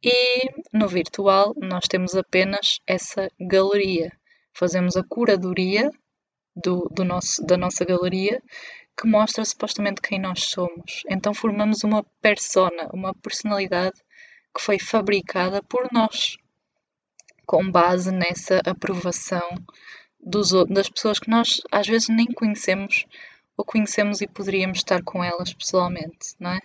E 0.02 0.48
no 0.72 0.88
virtual 0.88 1.54
nós 1.56 1.86
temos 1.86 2.14
apenas 2.14 2.80
essa 2.86 3.30
galeria. 3.38 4.10
fazemos 4.52 4.96
a 4.96 5.04
curadoria 5.04 5.90
do, 6.56 6.88
do 6.90 7.04
nosso, 7.04 7.44
da 7.44 7.56
nossa 7.56 7.84
galeria 7.84 8.42
que 8.98 9.06
mostra 9.06 9.44
supostamente 9.44 10.00
quem 10.00 10.18
nós 10.18 10.44
somos. 10.44 11.02
Então 11.08 11.32
formamos 11.32 11.84
uma 11.84 12.02
persona, 12.20 12.88
uma 12.92 13.14
personalidade 13.14 14.00
que 14.54 14.62
foi 14.62 14.78
fabricada 14.78 15.62
por 15.62 15.88
nós, 15.92 16.36
com 17.46 17.70
base 17.70 18.10
nessa 18.10 18.60
aprovação 18.64 19.48
dos, 20.18 20.50
das 20.68 20.88
pessoas 20.88 21.18
que 21.18 21.30
nós 21.30 21.60
às 21.70 21.86
vezes 21.86 22.08
nem 22.08 22.26
conhecemos 22.26 23.06
ou 23.60 23.64
conhecemos 23.64 24.22
e 24.22 24.26
poderíamos 24.26 24.78
estar 24.78 25.02
com 25.02 25.22
elas 25.22 25.52
pessoalmente, 25.52 26.34
não 26.38 26.52
é? 26.52 26.60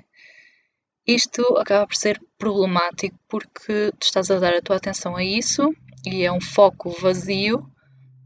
Isto 1.05 1.41
acaba 1.57 1.85
por 1.85 1.95
ser 1.95 2.21
problemático 2.37 3.19
porque 3.27 3.91
tu 3.99 4.03
estás 4.03 4.31
a 4.31 4.39
dar 4.39 4.53
a 4.53 4.61
tua 4.61 4.77
atenção 4.77 5.15
a 5.15 5.23
isso 5.23 5.75
e 6.05 6.23
é 6.23 6.31
um 6.31 6.39
foco 6.39 6.89
vazio 6.89 7.69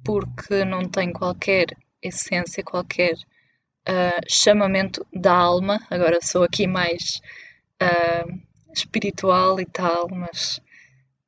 porque 0.06 0.64
não 0.64 0.88
tem 0.88 1.12
qualquer 1.12 1.66
essência, 2.00 2.64
qualquer 2.64 3.14
uh, 3.14 4.22
chamamento 4.30 5.06
da 5.12 5.34
alma. 5.34 5.80
Agora 5.90 6.20
sou 6.22 6.44
aqui 6.44 6.68
mais 6.68 7.20
uh, 7.82 8.40
espiritual 8.72 9.60
e 9.60 9.66
tal, 9.66 10.08
mas 10.10 10.62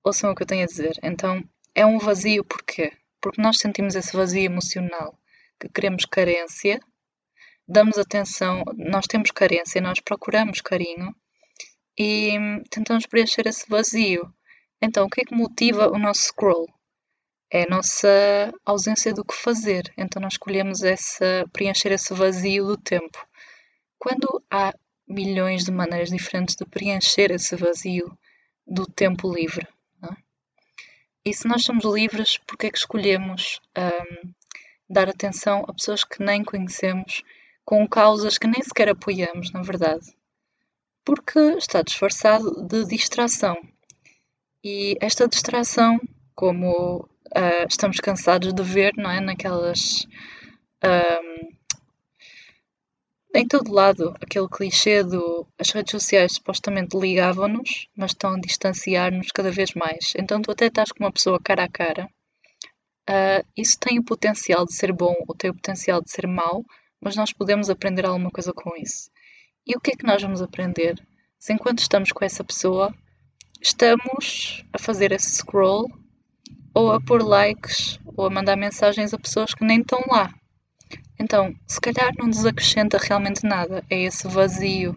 ouçam 0.03 0.31
o 0.31 0.35
que 0.35 0.43
eu 0.43 0.47
tenho 0.47 0.63
a 0.63 0.67
dizer. 0.67 0.93
Então 1.01 1.43
é 1.73 1.85
um 1.85 1.97
vazio 1.97 2.45
porquê? 2.45 2.93
Porque 3.19 3.41
nós 3.41 3.57
sentimos 3.57 3.95
esse 3.95 4.15
vazio 4.15 4.45
emocional, 4.45 5.19
que 5.59 5.67
queremos 5.67 6.05
carência, 6.05 6.79
damos 7.71 7.97
atenção, 7.97 8.63
nós 8.75 9.05
temos 9.07 9.31
carência, 9.31 9.81
nós 9.81 9.99
procuramos 9.99 10.59
carinho 10.59 11.15
e 11.97 12.33
tentamos 12.69 13.05
preencher 13.05 13.47
esse 13.47 13.67
vazio. 13.69 14.31
Então, 14.81 15.05
o 15.05 15.09
que 15.09 15.21
é 15.21 15.23
que 15.23 15.35
motiva 15.35 15.89
o 15.89 15.97
nosso 15.97 16.23
scroll? 16.25 16.67
É 17.49 17.63
a 17.63 17.69
nossa 17.69 18.53
ausência 18.65 19.13
do 19.13 19.23
que 19.23 19.35
fazer. 19.35 19.91
Então, 19.97 20.21
nós 20.21 20.33
escolhemos 20.33 20.83
essa, 20.83 21.45
preencher 21.53 21.91
esse 21.91 22.13
vazio 22.13 22.65
do 22.65 22.77
tempo. 22.77 23.17
Quando 23.97 24.43
há 24.49 24.73
milhões 25.07 25.63
de 25.63 25.71
maneiras 25.71 26.09
diferentes 26.09 26.55
de 26.55 26.65
preencher 26.65 27.31
esse 27.31 27.55
vazio 27.55 28.17
do 28.65 28.85
tempo 28.85 29.33
livre. 29.33 29.67
É? 30.03 30.15
E 31.25 31.33
se 31.33 31.47
nós 31.47 31.63
somos 31.63 31.85
livres, 31.85 32.37
porque 32.37 32.67
é 32.67 32.71
que 32.71 32.77
escolhemos 32.77 33.59
um, 33.77 34.33
dar 34.89 35.09
atenção 35.09 35.63
a 35.67 35.73
pessoas 35.73 36.03
que 36.03 36.23
nem 36.23 36.43
conhecemos, 36.43 37.23
com 37.71 37.87
causas 37.87 38.37
que 38.37 38.47
nem 38.47 38.61
sequer 38.61 38.89
apoiamos, 38.89 39.49
na 39.53 39.61
verdade? 39.61 40.05
Porque 41.05 41.39
está 41.57 41.81
disfarçado 41.81 42.67
de 42.67 42.83
distração. 42.83 43.55
E 44.61 44.97
esta 44.99 45.25
distração, 45.25 45.97
como 46.35 47.07
uh, 47.27 47.65
estamos 47.69 48.01
cansados 48.01 48.51
de 48.53 48.61
ver, 48.61 48.91
não 48.97 49.09
é? 49.09 49.21
Naquelas. 49.21 50.05
Um, 50.83 51.49
em 53.33 53.47
todo 53.47 53.71
lado, 53.71 54.13
aquele 54.21 54.49
clichê 54.49 55.01
do 55.01 55.47
as 55.57 55.69
redes 55.69 55.91
sociais 55.91 56.33
supostamente 56.33 56.99
ligavam-nos, 56.99 57.87
mas 57.95 58.11
estão 58.11 58.33
a 58.33 58.41
distanciar-nos 58.41 59.27
cada 59.33 59.49
vez 59.49 59.73
mais. 59.75 60.11
Então 60.17 60.41
tu 60.41 60.51
até 60.51 60.65
estás 60.65 60.91
com 60.91 61.05
uma 61.05 61.11
pessoa 61.11 61.39
cara 61.41 61.63
a 61.63 61.69
cara. 61.69 62.09
Uh, 63.09 63.47
isso 63.55 63.79
tem 63.79 63.97
o 63.97 64.03
potencial 64.03 64.65
de 64.65 64.73
ser 64.73 64.91
bom 64.91 65.15
ou 65.25 65.33
tem 65.33 65.49
o 65.49 65.55
potencial 65.55 66.01
de 66.01 66.11
ser 66.11 66.27
mau, 66.27 66.65
mas 67.01 67.15
nós 67.15 67.33
podemos 67.33 67.69
aprender 67.69 68.05
alguma 68.05 68.29
coisa 68.29 68.53
com 68.53 68.75
isso. 68.77 69.09
E 69.65 69.75
o 69.75 69.79
que 69.79 69.91
é 69.91 69.95
que 69.95 70.05
nós 70.05 70.21
vamos 70.21 70.41
aprender? 70.41 70.95
Se 71.39 71.51
enquanto 71.51 71.79
estamos 71.79 72.11
com 72.11 72.23
essa 72.23 72.43
pessoa, 72.43 72.93
estamos 73.61 74.63
a 74.71 74.77
fazer 74.77 75.11
esse 75.11 75.31
scroll 75.31 75.89
ou 76.73 76.91
a 76.91 77.01
pôr 77.01 77.23
likes 77.23 77.99
ou 78.15 78.25
a 78.25 78.29
mandar 78.29 78.55
mensagens 78.55 79.13
a 79.13 79.19
pessoas 79.19 79.53
que 79.53 79.65
nem 79.65 79.81
estão 79.81 79.99
lá. 80.07 80.31
Então, 81.19 81.53
se 81.67 81.79
calhar 81.79 82.13
não 82.17 82.27
nos 82.27 82.45
acrescenta 82.45 82.97
realmente 82.97 83.43
nada. 83.43 83.83
É 83.89 84.01
esse 84.01 84.27
vazio, 84.27 84.95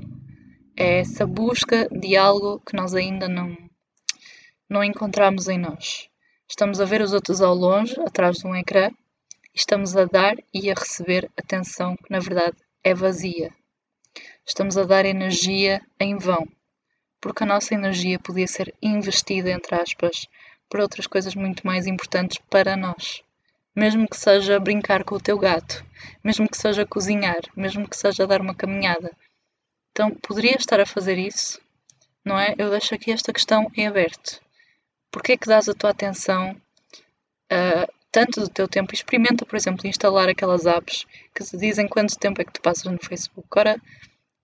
é 0.77 1.01
essa 1.01 1.27
busca 1.27 1.89
de 1.91 2.17
algo 2.17 2.61
que 2.61 2.77
nós 2.77 2.95
ainda 2.95 3.29
não, 3.29 3.57
não 4.69 4.83
encontramos 4.83 5.49
em 5.49 5.59
nós. 5.59 6.09
Estamos 6.49 6.81
a 6.81 6.85
ver 6.85 7.01
os 7.01 7.13
outros 7.13 7.41
ao 7.41 7.55
longe, 7.55 7.99
atrás 8.01 8.37
de 8.37 8.47
um 8.47 8.55
ecrã, 8.55 8.91
estamos 9.55 9.97
a 9.97 10.05
dar 10.05 10.37
e 10.53 10.71
a 10.71 10.75
receber 10.75 11.31
atenção 11.37 11.97
que 11.97 12.11
na 12.11 12.19
verdade 12.19 12.57
é 12.83 12.95
vazia. 12.95 13.53
Estamos 14.45 14.77
a 14.77 14.85
dar 14.85 15.07
energia 15.07 15.81
em 15.99 16.19
vão, 16.19 16.47
porque 17.21 17.45
a 17.45 17.47
nossa 17.47 17.75
energia 17.75 18.19
podia 18.19 18.47
ser 18.47 18.75
investida, 18.83 19.51
entre 19.51 19.75
aspas, 19.75 20.27
por 20.69 20.81
outras 20.81 21.07
coisas 21.07 21.35
muito 21.35 21.67
mais 21.67 21.87
importantes 21.87 22.39
para 22.51 22.77
nós 22.77 23.23
mesmo 23.75 24.09
que 24.09 24.17
seja 24.17 24.61
brincar 24.61 25.03
com 25.05 25.17
o 25.17 25.21
teu 25.21 25.39
gato, 25.39 25.85
mesmo 26.23 26.49
que 26.49 26.57
seja 26.57 26.87
cozinhar, 26.87 27.41
mesmo 27.57 27.89
que 27.89 27.97
seja 27.97 28.27
dar 28.27 28.41
uma 28.41 28.55
caminhada. 28.55 29.11
Então, 29.91 30.15
poderia 30.15 30.57
estar 30.57 30.79
a 30.81 30.87
fazer 30.87 31.19
isso, 31.19 31.61
não 32.25 32.39
é? 32.39 32.55
Eu 32.57 32.71
deixo 32.71 32.95
aqui 32.95 33.11
esta 33.11 33.33
questão 33.33 33.71
em 33.77 33.87
aberto. 33.87 34.41
Porquê 35.11 35.33
é 35.33 35.37
que 35.37 35.49
dás 35.49 35.69
a 35.69 35.75
tua 35.75 35.91
atenção 35.91 36.53
uh, 36.53 37.94
tanto 38.15 38.43
do 38.43 38.49
teu 38.49 38.69
tempo? 38.69 38.95
Experimenta, 38.95 39.45
por 39.45 39.57
exemplo, 39.57 39.89
instalar 39.89 40.29
aquelas 40.29 40.67
apps 40.67 41.05
que 41.35 41.43
te 41.43 41.57
dizem 41.57 41.89
quanto 41.89 42.17
tempo 42.17 42.41
é 42.41 42.45
que 42.45 42.53
tu 42.53 42.63
passas 42.63 42.85
no 42.85 42.99
Facebook. 43.03 43.49
Ora, 43.57 43.77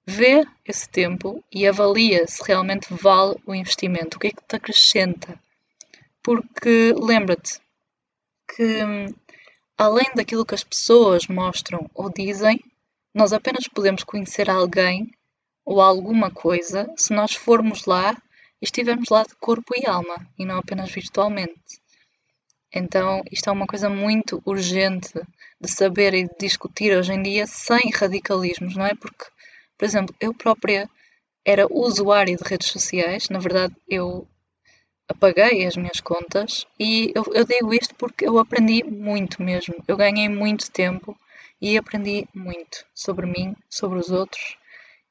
vê 0.05 0.45
esse 0.67 0.89
tempo 0.89 1.41
e 1.53 1.69
avalia 1.69 2.27
se 2.27 2.43
realmente 2.45 2.93
vale 2.93 3.37
o 3.47 3.55
investimento. 3.55 4.17
O 4.17 4.21
que 4.21 4.27
é 4.27 4.31
que 4.33 4.43
te 4.43 4.57
acrescenta? 4.57 5.39
Porque 6.21 6.93
lembra-te, 6.99 7.61
que, 8.57 8.81
além 9.79 10.11
daquilo 10.17 10.45
que 10.45 10.57
as 10.57 10.65
pessoas 10.65 11.29
mostram 11.29 11.89
ou 11.95 12.11
dizem, 12.13 12.61
nós 13.15 13.33
apenas 13.33 13.69
podemos 13.69 14.03
conhecer 14.03 14.51
alguém 14.51 15.13
ou 15.65 15.81
alguma 15.81 16.29
coisa 16.29 16.93
se 16.97 17.13
nós 17.13 17.37
formos 17.37 17.87
lá 17.87 18.21
e 18.61 18.65
estivermos 18.65 19.11
lá 19.11 19.23
de 19.23 19.37
corpo 19.37 19.73
e 19.77 19.87
alma 19.87 20.17
e 20.37 20.45
não 20.45 20.59
apenas 20.59 20.91
virtualmente. 20.91 21.81
Então, 22.73 23.23
isto 23.31 23.49
é 23.51 23.53
uma 23.53 23.67
coisa 23.67 23.89
muito 23.89 24.43
urgente 24.45 25.13
de 25.61 25.71
saber 25.71 26.15
e 26.15 26.25
de 26.25 26.35
discutir 26.39 26.97
hoje 26.97 27.13
em 27.13 27.23
dia 27.23 27.47
sem 27.47 27.91
radicalismos, 27.91 28.77
não 28.77 28.87
é? 28.87 28.95
Porque, 28.95 29.25
por 29.77 29.85
exemplo, 29.85 30.15
eu 30.21 30.33
própria 30.33 30.89
era 31.45 31.67
usuária 31.71 32.37
de 32.37 32.45
redes 32.45 32.69
sociais, 32.69 33.29
na 33.29 33.39
verdade, 33.39 33.75
eu 33.89 34.27
apaguei 35.09 35.67
as 35.67 35.77
minhas 35.77 36.01
contas 36.01 36.67
e 36.79 37.13
eu, 37.15 37.25
eu 37.35 37.45
digo 37.45 37.75
isto 37.75 37.95
porque 37.97 38.27
eu 38.27 38.39
aprendi 38.39 38.85
muito 38.85 39.43
mesmo. 39.43 39.75
Eu 39.89 39.97
ganhei 39.97 40.29
muito 40.29 40.71
tempo 40.71 41.19
e 41.61 41.77
aprendi 41.77 42.29
muito 42.33 42.87
sobre 42.95 43.27
mim, 43.27 43.57
sobre 43.69 43.99
os 43.99 44.11
outros. 44.11 44.57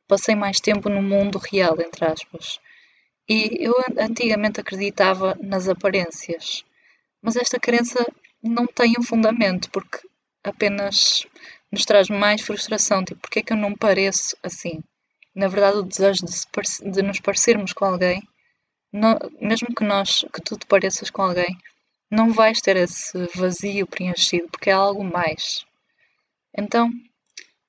Passei 0.08 0.36
mais 0.36 0.60
tempo 0.60 0.90
no 0.90 1.02
mundo 1.02 1.38
real, 1.38 1.76
entre 1.82 2.06
aspas. 2.06 2.60
E 3.28 3.58
eu 3.60 3.74
antigamente 3.98 4.60
acreditava 4.60 5.38
nas 5.42 5.68
aparências, 5.68 6.66
mas 7.22 7.36
esta 7.36 7.60
crença 7.60 8.06
não 8.42 8.66
tem 8.66 8.94
um 8.98 9.04
fundamento 9.04 9.70
porque 9.72 10.00
apenas 10.44 11.26
nos 11.72 11.86
traz 11.86 12.10
mais 12.10 12.42
frustração. 12.42 13.04
Tipo, 13.04 13.22
porque 13.22 13.40
é 13.40 13.44
que 13.44 13.54
eu 13.54 13.58
não 13.58 13.76
pareço 13.76 14.36
assim? 14.42 14.82
Na 15.36 15.48
verdade, 15.48 15.78
o 15.78 15.84
desejo 15.84 16.26
de, 16.26 16.92
de 16.92 17.02
nos 17.02 17.20
parecermos 17.20 17.74
com 17.74 17.86
alguém 17.86 18.22
não, 18.92 19.18
mesmo 19.40 19.74
que 19.76 19.84
nós, 19.84 20.26
que 20.34 20.42
tu 20.42 20.58
te 20.58 20.66
pareças 20.66 21.10
com 21.10 21.22
alguém, 21.22 21.56
não 22.10 22.34
vais 22.34 22.60
ter 22.60 22.76
esse 22.76 23.18
vazio 23.36 23.86
preenchido 23.86 24.50
porque 24.50 24.70
é 24.70 24.74
algo 24.74 25.04
mais. 25.04 25.64
Então, 26.58 26.92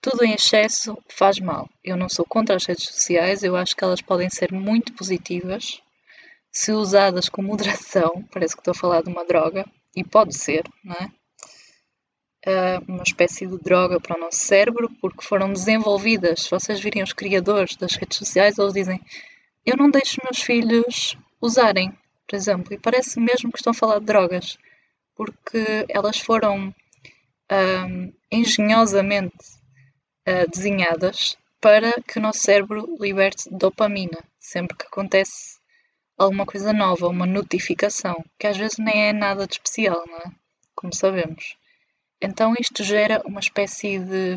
tudo 0.00 0.24
em 0.24 0.32
excesso 0.32 0.96
faz 1.08 1.38
mal. 1.38 1.68
Eu 1.84 1.96
não 1.96 2.08
sou 2.08 2.24
contra 2.24 2.56
as 2.56 2.64
redes 2.64 2.86
sociais, 2.86 3.42
eu 3.42 3.54
acho 3.54 3.76
que 3.76 3.84
elas 3.84 4.00
podem 4.00 4.30
ser 4.30 4.50
muito 4.50 4.94
positivas 4.94 5.82
se 6.52 6.72
usadas 6.72 7.28
com 7.28 7.42
moderação. 7.42 8.24
Parece 8.32 8.54
que 8.54 8.60
estou 8.60 8.72
a 8.72 8.74
falar 8.74 9.02
de 9.02 9.10
uma 9.10 9.24
droga, 9.24 9.64
e 9.96 10.04
pode 10.04 10.36
ser, 10.36 10.64
não 10.84 10.94
é? 10.94 11.10
Uh, 12.46 12.84
uma 12.88 13.02
espécie 13.02 13.46
de 13.46 13.58
droga 13.58 14.00
para 14.00 14.16
o 14.16 14.20
nosso 14.20 14.38
cérebro, 14.38 14.88
porque 15.00 15.22
foram 15.22 15.52
desenvolvidas. 15.52 16.44
Se 16.44 16.50
vocês 16.50 16.80
virem 16.80 17.02
os 17.02 17.12
criadores 17.12 17.76
das 17.76 17.96
redes 17.96 18.16
sociais, 18.16 18.58
eles 18.58 18.72
dizem 18.72 19.00
eu 19.64 19.76
não 19.76 19.90
deixo 19.90 20.20
meus 20.24 20.40
filhos 20.40 21.16
usarem, 21.40 21.92
por 22.26 22.34
exemplo, 22.34 22.72
e 22.72 22.78
parece 22.78 23.20
mesmo 23.20 23.52
que 23.52 23.58
estão 23.58 23.72
a 23.72 23.74
falar 23.74 23.98
de 23.98 24.06
drogas, 24.06 24.56
porque 25.14 25.84
elas 25.88 26.18
foram 26.18 26.74
um, 27.52 28.12
engenhosamente 28.32 29.36
uh, 30.26 30.50
desenhadas 30.50 31.36
para 31.60 31.92
que 32.02 32.18
o 32.18 32.22
nosso 32.22 32.40
cérebro 32.40 32.96
liberte 32.98 33.50
dopamina 33.50 34.18
sempre 34.38 34.76
que 34.76 34.86
acontece 34.86 35.59
alguma 36.24 36.44
coisa 36.44 36.72
nova, 36.72 37.08
uma 37.08 37.24
notificação, 37.24 38.22
que 38.38 38.46
às 38.46 38.56
vezes 38.56 38.76
nem 38.78 39.08
é 39.08 39.12
nada 39.12 39.46
de 39.46 39.54
especial, 39.54 40.04
não 40.06 40.18
é? 40.18 40.30
Como 40.74 40.94
sabemos. 40.94 41.56
Então 42.20 42.54
isto 42.60 42.84
gera 42.84 43.22
uma 43.24 43.40
espécie 43.40 43.98
de 43.98 44.36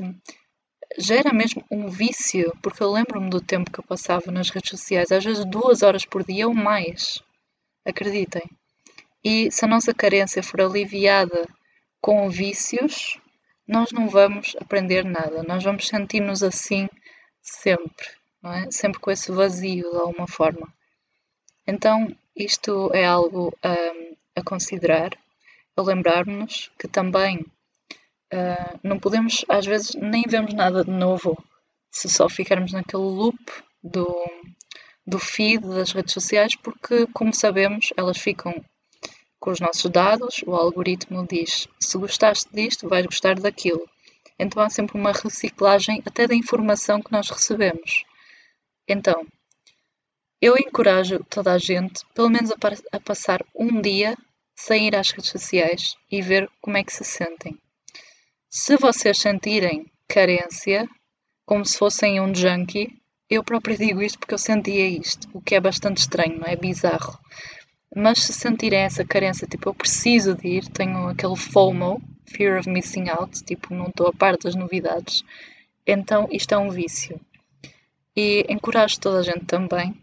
gera 0.97 1.33
mesmo 1.33 1.65
um 1.69 1.89
vício, 1.89 2.55
porque 2.61 2.81
eu 2.81 2.91
lembro-me 2.91 3.29
do 3.29 3.41
tempo 3.41 3.69
que 3.69 3.79
eu 3.79 3.83
passava 3.83 4.31
nas 4.31 4.49
redes 4.49 4.69
sociais, 4.69 5.11
às 5.11 5.23
vezes 5.23 5.43
duas 5.45 5.81
horas 5.81 6.05
por 6.05 6.23
dia 6.23 6.47
ou 6.47 6.53
mais. 6.53 7.21
Acreditem. 7.85 8.43
E 9.21 9.51
se 9.51 9.65
a 9.65 9.67
nossa 9.67 9.93
carência 9.93 10.41
for 10.41 10.61
aliviada 10.61 11.47
com 11.99 12.29
vícios, 12.29 13.19
nós 13.67 13.91
não 13.91 14.07
vamos 14.07 14.55
aprender 14.59 15.03
nada, 15.03 15.43
nós 15.43 15.63
vamos 15.63 15.87
sentir-nos 15.87 16.43
assim 16.43 16.87
sempre, 17.41 18.07
não 18.41 18.53
é? 18.53 18.71
Sempre 18.71 18.99
com 18.99 19.11
esse 19.11 19.31
vazio 19.31 19.89
de 19.91 19.97
alguma 19.97 20.27
forma. 20.27 20.73
Então, 21.67 22.13
isto 22.35 22.91
é 22.93 23.05
algo 23.05 23.53
um, 23.63 24.15
a 24.35 24.43
considerar, 24.43 25.11
a 25.75 25.81
lembrar-nos 25.81 26.71
que 26.77 26.87
também 26.87 27.39
uh, 28.33 28.79
não 28.83 28.99
podemos, 28.99 29.45
às 29.47 29.65
vezes, 29.65 29.95
nem 29.95 30.23
vemos 30.23 30.53
nada 30.53 30.83
de 30.83 30.91
novo 30.91 31.37
se 31.91 32.09
só 32.09 32.27
ficarmos 32.27 32.71
naquele 32.71 33.03
loop 33.03 33.39
do, 33.83 34.07
do 35.05 35.19
feed 35.19 35.67
das 35.67 35.91
redes 35.91 36.13
sociais, 36.13 36.55
porque, 36.55 37.07
como 37.13 37.33
sabemos, 37.33 37.93
elas 37.95 38.17
ficam 38.17 38.53
com 39.39 39.51
os 39.51 39.59
nossos 39.59 39.91
dados, 39.91 40.41
o 40.47 40.55
algoritmo 40.55 41.27
diz: 41.27 41.67
se 41.77 41.97
gostaste 41.97 42.49
disto, 42.53 42.87
vais 42.87 43.05
gostar 43.05 43.35
daquilo. 43.35 43.85
Então 44.39 44.63
há 44.63 44.69
sempre 44.69 44.97
uma 44.97 45.11
reciclagem 45.11 46.01
até 46.05 46.25
da 46.25 46.33
informação 46.33 47.01
que 47.01 47.11
nós 47.11 47.29
recebemos. 47.29 48.05
Então, 48.87 49.27
eu 50.45 50.57
encorajo 50.57 51.23
toda 51.29 51.53
a 51.53 51.57
gente, 51.57 52.03
pelo 52.13 52.29
menos 52.29 52.51
a, 52.51 52.55
a 52.91 52.99
passar 52.99 53.45
um 53.55 53.79
dia 53.79 54.17
sem 54.53 54.87
ir 54.87 54.93
às 54.93 55.09
redes 55.09 55.29
sociais 55.29 55.95
e 56.11 56.21
ver 56.21 56.49
como 56.59 56.75
é 56.75 56.83
que 56.83 56.91
se 56.91 57.05
sentem. 57.05 57.57
Se 58.49 58.75
vocês 58.75 59.19
sentirem 59.19 59.85
carência, 60.05 60.85
como 61.45 61.65
se 61.65 61.77
fossem 61.77 62.19
um 62.19 62.35
junkie, 62.35 62.93
eu 63.29 63.41
próprio 63.41 63.77
digo 63.77 64.01
isto 64.01 64.19
porque 64.19 64.33
eu 64.33 64.37
sentia 64.37 64.85
isto, 64.85 65.29
o 65.33 65.41
que 65.41 65.55
é 65.55 65.61
bastante 65.61 65.99
estranho, 65.99 66.37
não 66.37 66.45
é? 66.45 66.57
Bizarro. 66.57 67.17
Mas 67.95 68.21
se 68.21 68.33
sentirem 68.33 68.81
essa 68.81 69.05
carência, 69.05 69.47
tipo, 69.47 69.69
eu 69.69 69.73
preciso 69.73 70.35
de 70.35 70.45
ir, 70.45 70.67
tenho 70.67 71.07
aquele 71.07 71.37
FOMO, 71.37 72.01
Fear 72.25 72.59
of 72.59 72.69
Missing 72.69 73.07
Out, 73.07 73.45
tipo, 73.45 73.73
não 73.73 73.85
estou 73.87 74.09
a 74.09 74.13
par 74.13 74.35
das 74.37 74.55
novidades, 74.55 75.23
então 75.87 76.27
isto 76.29 76.53
é 76.53 76.57
um 76.57 76.69
vício. 76.69 77.17
E 78.13 78.45
encorajo 78.49 78.99
toda 78.99 79.19
a 79.19 79.23
gente 79.23 79.45
também, 79.45 80.02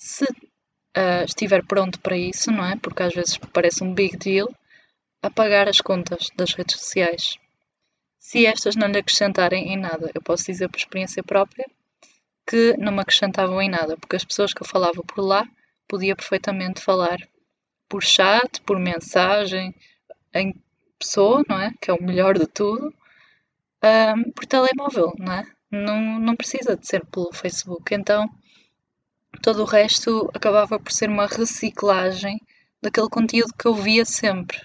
se 0.00 0.24
uh, 0.24 1.24
estiver 1.26 1.62
pronto 1.66 2.00
para 2.00 2.16
isso, 2.16 2.50
não 2.50 2.64
é? 2.64 2.74
Porque 2.76 3.02
às 3.02 3.14
vezes 3.14 3.36
parece 3.36 3.84
um 3.84 3.92
big 3.92 4.16
deal, 4.16 4.48
a 5.22 5.28
pagar 5.28 5.68
as 5.68 5.82
contas 5.82 6.28
das 6.34 6.54
redes 6.54 6.80
sociais. 6.80 7.36
Se 8.18 8.46
estas 8.46 8.76
não 8.76 8.88
lhe 8.88 8.98
acrescentarem 8.98 9.74
em 9.74 9.76
nada, 9.76 10.10
eu 10.14 10.22
posso 10.22 10.46
dizer 10.46 10.68
por 10.70 10.78
experiência 10.78 11.22
própria 11.22 11.66
que 12.46 12.74
não 12.78 12.92
me 12.92 13.00
acrescentavam 13.00 13.60
em 13.60 13.68
nada, 13.68 13.98
porque 13.98 14.16
as 14.16 14.24
pessoas 14.24 14.54
que 14.54 14.62
eu 14.62 14.66
falava 14.66 15.02
por 15.02 15.22
lá 15.22 15.46
podia 15.86 16.16
perfeitamente 16.16 16.80
falar 16.80 17.18
por 17.86 18.02
chat, 18.02 18.62
por 18.62 18.78
mensagem, 18.78 19.74
em 20.32 20.54
pessoa, 20.98 21.44
não 21.46 21.60
é? 21.60 21.74
Que 21.78 21.90
é 21.90 21.94
o 21.94 22.02
melhor 22.02 22.38
de 22.38 22.46
tudo, 22.46 22.94
um, 23.84 24.30
por 24.32 24.46
telemóvel, 24.46 25.12
não 25.18 25.32
é? 25.34 25.46
Não, 25.70 26.18
não 26.18 26.36
precisa 26.36 26.74
de 26.74 26.86
ser 26.86 27.04
pelo 27.04 27.32
Facebook. 27.34 27.94
Então, 27.94 28.30
todo 29.42 29.62
o 29.62 29.66
resto 29.66 30.30
acabava 30.34 30.78
por 30.78 30.92
ser 30.92 31.08
uma 31.08 31.26
reciclagem 31.26 32.40
daquele 32.82 33.08
conteúdo 33.08 33.54
que 33.58 33.66
eu 33.66 33.74
via 33.74 34.04
sempre. 34.04 34.58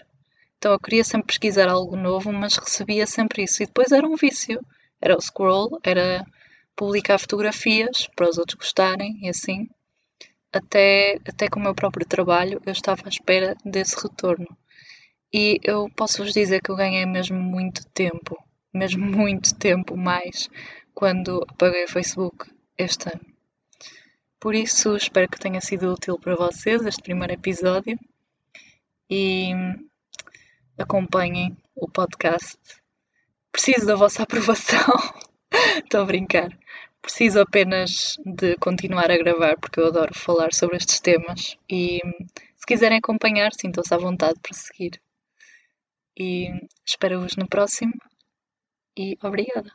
Então, 0.58 0.72
eu 0.72 0.80
queria 0.80 1.04
sempre 1.04 1.28
pesquisar 1.28 1.70
algo 1.70 1.96
novo, 1.96 2.32
mas 2.32 2.58
recebia 2.58 3.06
sempre 3.06 3.44
isso. 3.44 3.62
E 3.62 3.66
depois 3.66 3.92
era 3.92 4.08
um 4.08 4.16
vício. 4.16 4.60
Era 5.02 5.18
o 5.18 5.22
scroll, 5.22 5.80
era 5.84 6.26
publicar 6.76 7.20
fotografias 7.20 8.08
para 8.16 8.30
os 8.30 8.38
outros 8.38 8.58
gostarem 8.58 9.20
e 9.22 9.30
assim 9.30 9.68
até, 10.56 11.20
até 11.28 11.50
com 11.50 11.60
o 11.60 11.64
meu 11.64 11.76
próprio 11.76 12.06
trabalho, 12.08 12.62
eu 12.66 12.72
estava 12.72 13.02
à 13.06 13.10
espera 13.10 13.56
desse 13.66 14.02
retorno. 14.02 14.48
E 15.34 15.60
eu 15.64 15.90
posso 15.96 16.24
vos 16.24 16.34
dizer 16.34 16.62
que 16.62 16.72
eu 16.72 16.78
ganhei 16.78 17.06
mesmo 17.06 17.38
muito 17.38 17.86
tempo, 17.88 18.42
mesmo 18.74 19.06
muito 19.06 19.54
tempo 19.56 19.98
mais, 19.98 20.50
quando 20.94 21.44
apaguei 21.48 21.84
o 21.84 21.90
Facebook 21.90 22.50
este 22.78 23.10
ano. 23.10 23.35
Por 24.40 24.54
isso, 24.54 24.96
espero 24.96 25.30
que 25.30 25.40
tenha 25.40 25.62
sido 25.62 25.92
útil 25.94 26.20
para 26.20 26.36
vocês 26.36 26.86
este 26.86 27.02
primeiro 27.02 27.34
episódio 27.34 27.98
e 29.10 29.52
acompanhem 30.78 31.56
o 31.76 31.90
podcast. 31.90 32.58
Preciso 33.52 33.86
da 33.86 33.96
vossa 33.96 34.22
aprovação. 34.24 34.94
Estou 35.84 36.02
a 36.02 36.06
brincar. 36.06 36.50
Preciso 37.02 37.40
apenas 37.40 38.18
de 38.26 38.56
continuar 38.58 39.12
a 39.12 39.18
gravar 39.18 39.58
porque 39.60 39.80
eu 39.80 39.88
adoro 39.88 40.14
falar 40.14 40.54
sobre 40.54 40.78
estes 40.78 41.00
temas 41.00 41.58
e 41.70 42.00
se 42.58 42.66
quiserem 42.66 42.98
acompanhar, 42.98 43.52
sintam-se 43.54 43.94
à 43.94 43.98
vontade 43.98 44.40
para 44.40 44.54
seguir. 44.54 45.00
E 46.18 46.50
espero-vos 46.84 47.36
no 47.36 47.48
próximo 47.48 47.94
e 48.98 49.18
obrigada. 49.22 49.72